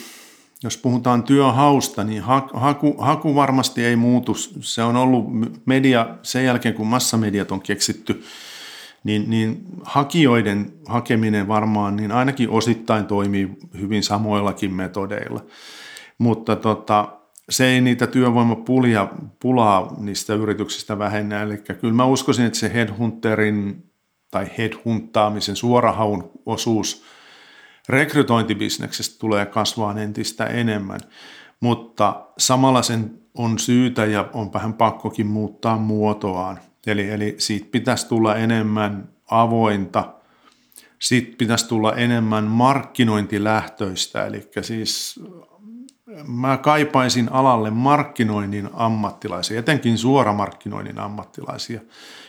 [0.64, 2.24] jos puhutaan työhausta, niin
[2.54, 4.36] haku, haku varmasti ei muutu.
[4.60, 5.26] Se on ollut
[5.66, 8.24] media sen jälkeen, kun massamediat on keksitty,
[9.04, 15.46] niin, niin hakijoiden hakeminen varmaan niin ainakin osittain toimii hyvin samoillakin metodeilla.
[16.18, 17.08] Mutta tota,
[17.50, 19.08] se ei niitä työvoimapulia
[19.40, 21.42] pulaa niistä yrityksistä vähennä.
[21.42, 23.90] Eli kyllä mä uskoisin, että se headhunterin
[24.32, 27.04] tai headhuntaamisen suorahaun osuus
[27.90, 31.00] rekrytointibisneksestä tulee kasvaa entistä enemmän,
[31.60, 36.60] mutta samalla sen on syytä ja on vähän pakkokin muuttaa muotoaan.
[36.88, 40.14] Eli, eli siitä pitäisi tulla enemmän avointa,
[41.00, 45.20] siitä pitäisi tulla enemmän markkinointilähtöistä, eli siis
[46.28, 51.82] mä kaipaisin alalle markkinoinnin ammattilaisia, etenkin suoramarkkinoinnin ammattilaisia,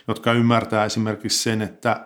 [0.07, 2.05] jotka ymmärtää esimerkiksi sen, että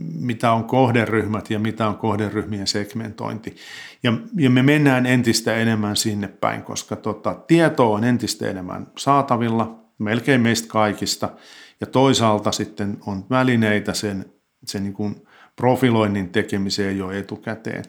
[0.00, 3.56] mitä on kohderyhmät ja mitä on kohderyhmien segmentointi.
[4.02, 9.84] Ja, ja me mennään entistä enemmän sinne päin, koska tota, tietoa on entistä enemmän saatavilla,
[9.98, 11.28] melkein meistä kaikista,
[11.80, 14.24] ja toisaalta sitten on välineitä sen,
[14.64, 15.26] sen niin kuin
[15.56, 17.84] profiloinnin tekemiseen jo etukäteen.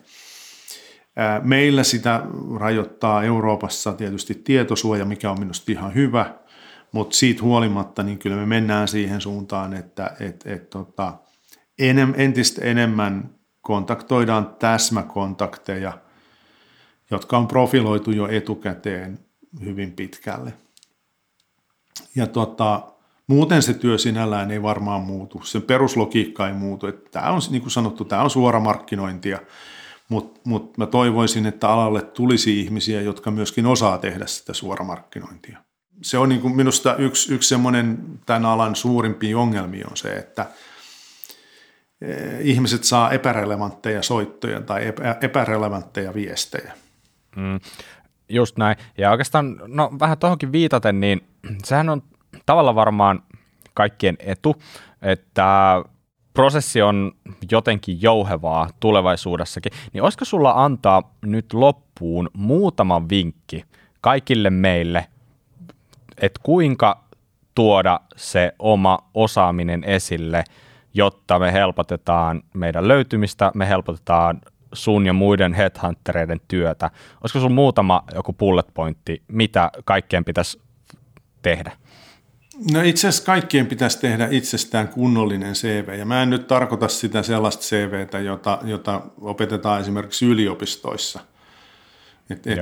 [1.43, 2.21] Meillä sitä
[2.59, 6.35] rajoittaa Euroopassa tietysti tietosuoja, mikä on minusta ihan hyvä,
[6.91, 11.13] mutta siitä huolimatta niin kyllä me mennään siihen suuntaan, että et, et, tota,
[11.79, 13.29] enem, entistä enemmän
[13.61, 15.93] kontaktoidaan täsmäkontakteja,
[17.11, 19.19] jotka on profiloitu jo etukäteen
[19.61, 20.53] hyvin pitkälle.
[22.15, 22.81] Ja tota,
[23.27, 26.87] muuten se työ sinällään ei varmaan muutu, sen peruslogiikka ei muutu.
[26.87, 29.39] Että tämä on, niin kuin sanottu, tämä on suora markkinointia,
[30.13, 35.57] mutta mut mä toivoisin, että alalle tulisi ihmisiä, jotka myöskin osaa tehdä sitä suoramarkkinointia.
[36.01, 40.45] Se on niin kuin minusta yksi, yksi semmoinen tämän alan suurimpia ongelmia on se, että
[42.01, 46.73] eh, ihmiset saa epärelevantteja soittoja tai epärelevantteja viestejä.
[47.35, 47.59] Mm,
[48.29, 48.77] just näin.
[48.97, 51.21] Ja oikeastaan, no vähän tuohonkin viitaten, niin
[51.63, 52.03] sehän on
[52.45, 53.23] tavallaan varmaan
[53.73, 54.55] kaikkien etu,
[55.01, 55.83] että
[56.33, 57.11] prosessi on
[57.51, 63.65] jotenkin jouhevaa tulevaisuudessakin, niin olisiko sulla antaa nyt loppuun muutama vinkki
[64.01, 65.07] kaikille meille,
[66.17, 67.03] että kuinka
[67.55, 70.43] tuoda se oma osaaminen esille,
[70.93, 74.41] jotta me helpotetaan meidän löytymistä, me helpotetaan
[74.73, 76.91] sun ja muiden headhuntereiden työtä.
[77.21, 80.61] Olisiko sulla muutama joku bullet pointti, mitä kaikkeen pitäisi
[81.41, 81.71] tehdä?
[82.71, 87.23] No itse asiassa kaikkien pitäisi tehdä itsestään kunnollinen CV, ja mä en nyt tarkoita sitä
[87.23, 91.19] sellaista CVtä, jota, jota opetetaan esimerkiksi yliopistoissa.
[92.29, 92.59] Et, et,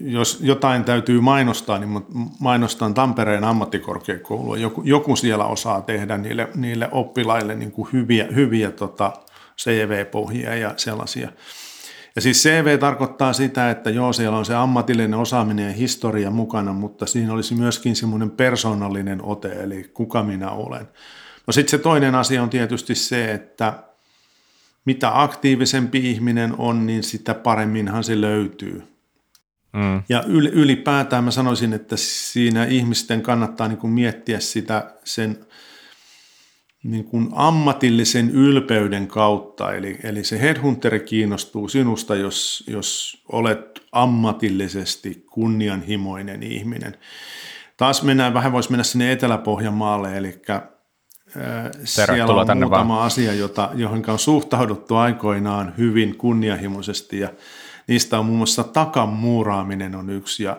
[0.00, 2.04] jos jotain täytyy mainostaa, niin
[2.40, 4.56] mainostan Tampereen ammattikorkeakoulua.
[4.56, 9.12] Joku, joku siellä osaa tehdä niille, niille oppilaille niin kuin hyviä, hyviä tota
[9.58, 11.32] CV-pohjia ja sellaisia.
[12.20, 16.72] Ja siis CV tarkoittaa sitä, että joo, siellä on se ammatillinen osaaminen ja historia mukana,
[16.72, 20.88] mutta siinä olisi myöskin semmoinen persoonallinen ote, eli kuka minä olen.
[21.46, 23.82] No sitten se toinen asia on tietysti se, että
[24.84, 28.82] mitä aktiivisempi ihminen on, niin sitä paremminhan se löytyy.
[29.72, 30.02] Mm.
[30.08, 35.46] Ja ylipäätään mä sanoisin, että siinä ihmisten kannattaa niin kuin miettiä sitä sen
[36.82, 39.72] niin kuin ammatillisen ylpeyden kautta.
[39.72, 46.96] Eli, eli se headhunteri kiinnostuu sinusta, jos, jos olet ammatillisesti kunnianhimoinen ihminen.
[47.76, 50.42] Taas mennään, vähän voisi mennä sinne Etelä-Pohjanmaalle, eli
[51.84, 53.06] siellä on tänne muutama vaan.
[53.06, 57.28] asia, jota, johon on suhtauduttu aikoinaan hyvin kunnianhimoisesti ja
[57.86, 60.56] niistä on muun muassa takan muuraaminen on yksi ja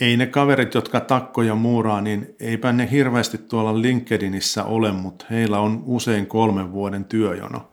[0.00, 5.60] ei ne kaverit, jotka takkoja muuraa, niin eipä ne hirveästi tuolla LinkedInissä ole, mutta heillä
[5.60, 7.72] on usein kolmen vuoden työjono.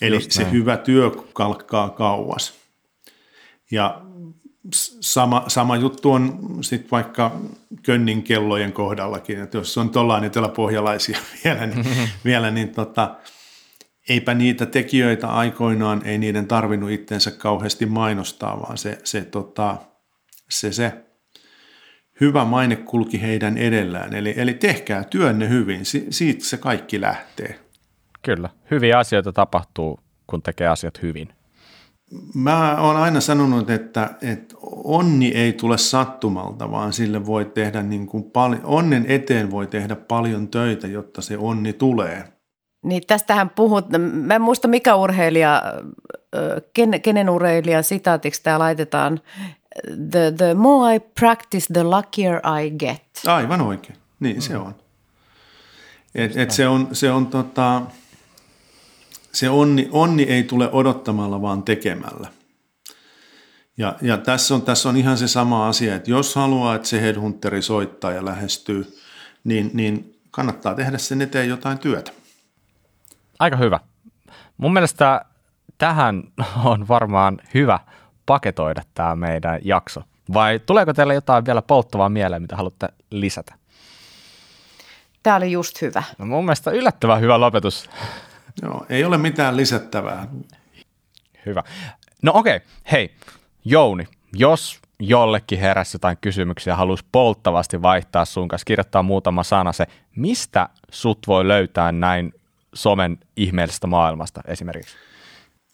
[0.00, 0.52] Eli Just se näin.
[0.52, 2.54] hyvä työ kalkkaa kauas.
[3.70, 4.02] Ja
[5.00, 7.40] sama, sama juttu on sitten vaikka
[7.82, 11.86] könnin kellojen kohdallakin, että jos on tuollain eteläpohjalaisia vielä, niin,
[12.24, 13.16] vielä, niin tota,
[14.08, 19.76] eipä niitä tekijöitä aikoinaan, ei niiden tarvinnut itsensä kauheasti mainostaa, vaan se, se, tota,
[20.50, 21.05] se, se
[22.20, 24.14] hyvä maine kulki heidän edellään.
[24.14, 27.58] Eli, eli tehkää työnne hyvin, si- siitä se kaikki lähtee.
[28.22, 31.28] Kyllä, hyviä asioita tapahtuu, kun tekee asiat hyvin.
[32.34, 34.54] Mä oon aina sanonut, että, että
[34.84, 39.96] onni ei tule sattumalta, vaan sille voi tehdä niin kuin paljon, onnen eteen voi tehdä
[39.96, 42.24] paljon töitä, jotta se onni tulee.
[42.84, 45.62] Niin tästähän puhut, mä en muista mikä urheilija,
[46.74, 49.20] ken, kenen urheilija sitaatiksi tämä laitetaan,
[50.10, 53.02] the, the more I practice, the luckier I get.
[53.26, 54.40] Aivan oikein, niin mm.
[54.40, 54.74] se on.
[56.14, 57.82] Et, et se on, se on tota,
[59.32, 62.28] se onni, onni ei tule odottamalla, vaan tekemällä.
[63.78, 67.00] Ja, ja tässä, on, tässä on ihan se sama asia, että jos haluaa, että se
[67.00, 68.98] headhunteri soittaa ja lähestyy,
[69.44, 72.12] niin, niin kannattaa tehdä sen eteen jotain työtä.
[73.38, 73.80] Aika hyvä.
[74.56, 75.24] Mun mielestä
[75.78, 76.22] tähän
[76.64, 77.78] on varmaan hyvä
[78.26, 80.02] paketoida tämä meidän jakso.
[80.34, 83.54] Vai tuleeko teille jotain vielä polttavaa mieleen, mitä haluatte lisätä?
[85.22, 86.02] Tämä oli just hyvä.
[86.18, 87.90] No mun mielestä yllättävän hyvä lopetus.
[88.62, 90.26] Joo, ei ole mitään lisättävää.
[91.46, 91.62] Hyvä.
[92.22, 92.68] No okei, okay.
[92.92, 93.14] hei,
[93.68, 99.72] Jouni, jos jollekin heräsi jotain kysymyksiä ja haluaisi polttavasti vaihtaa sun kanssa, kirjoittaa muutama sana
[99.72, 102.32] se, mistä sut voi löytää näin
[102.74, 104.96] somen ihmeellisestä maailmasta esimerkiksi?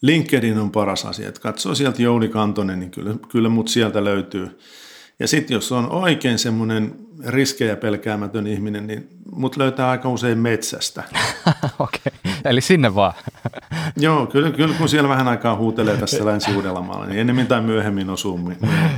[0.03, 4.59] LinkedIn on paras asia, että katsoo sieltä Jouni Kantonen, niin kyllä, kyllä mut sieltä löytyy.
[5.19, 6.95] Ja sitten jos on oikein semmoinen
[7.25, 11.03] riskejä pelkäämätön ihminen, niin mut löytää aika usein metsästä.
[11.79, 12.33] Okei, okay.
[12.45, 13.13] eli sinne vaan.
[13.97, 18.39] Joo, kyllä, kyllä kun siellä vähän aikaa huutelee tässä Länsi-Uudellamaalla, niin ennemmin tai myöhemmin osuu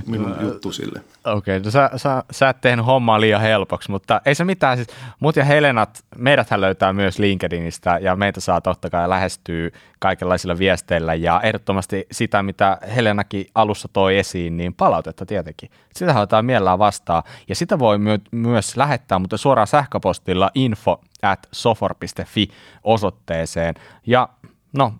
[0.06, 1.02] minun, juttu sille.
[1.26, 4.78] Okei, okay, no sä, sä, sä et tehnyt hommaa liian helpoksi, mutta ei se mitään.
[4.78, 4.88] Siis,
[5.20, 11.14] mut ja Helenat, meidäthän löytää myös LinkedInistä ja meitä saa totta kai lähestyä kaikenlaisilla viesteillä
[11.14, 15.70] ja ehdottomasti sitä, mitä Helenakin alussa toi esiin, niin palautetta tietenkin.
[15.96, 21.48] Sitä halutaan mielellään vastaan ja sitä voi my- myös lähettää, mutta suoraan sähköpostilla info at
[21.52, 22.48] sofor.fi
[22.84, 23.76] osoitteeseen.
[24.08, 24.30] Ja
[24.74, 24.94] no,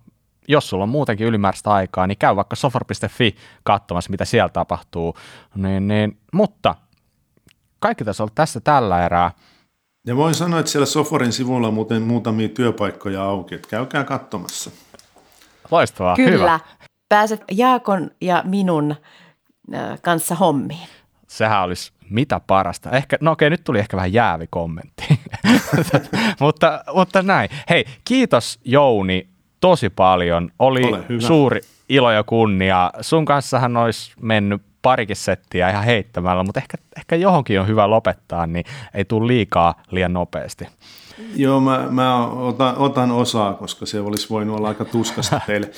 [0.48, 5.18] jos sulla on muutenkin ylimääräistä aikaa, niin käy vaikka sofor.fi katsomassa, mitä siellä tapahtuu.
[5.56, 6.76] Niin, niin, mutta
[7.80, 9.32] kaikki tässä on tässä tällä erää.
[10.08, 14.72] Ja voin sanoa, että siellä Soforin sivulla on muuten muutamia työpaikkoja auki, että käykää katsomassa.
[15.72, 16.32] Loistavaa, Kyllä.
[16.32, 16.60] hyvä.
[17.10, 18.96] Pääset Jaakon ja minun
[20.02, 20.90] kanssa hommiin.
[21.28, 22.92] Sehän olisi mitä parasta.
[22.92, 25.20] Ehkä, no okei, nyt tuli ehkä vähän jäävi kommentti.
[26.40, 27.50] mutta, mutta näin.
[27.70, 29.28] Hei, kiitos Jouni
[29.60, 30.52] tosi paljon.
[30.60, 30.82] Oli
[31.20, 32.92] suuri ilo ja kunnia.
[33.02, 38.48] Sun kanssahan olisi mennyt parikin settiä ihan heittämällä, mutta ehkä, ehkä johonkin on hyvä lopettaa,
[38.48, 40.68] niin ei tule liikaa liian nopeasti.
[41.36, 45.72] Joo, mä, mä otan, otan osaa, koska se olisi voinut olla aika tuskasta teille.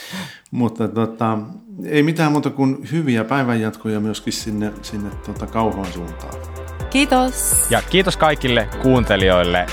[0.52, 1.38] Mutta tota,
[1.86, 6.34] ei mitään muuta kuin hyviä päivänjatkoja myöskin sinne, sinne tota kauhoon suuntaan.
[6.90, 7.68] Kiitos.
[7.70, 9.66] Ja kiitos kaikille kuuntelijoille.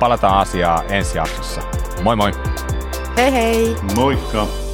[0.00, 1.60] Palataan asiaa ensi jaksossa.
[2.02, 2.32] Moi moi!
[3.16, 3.76] Hei hei!
[3.96, 4.71] Moikka!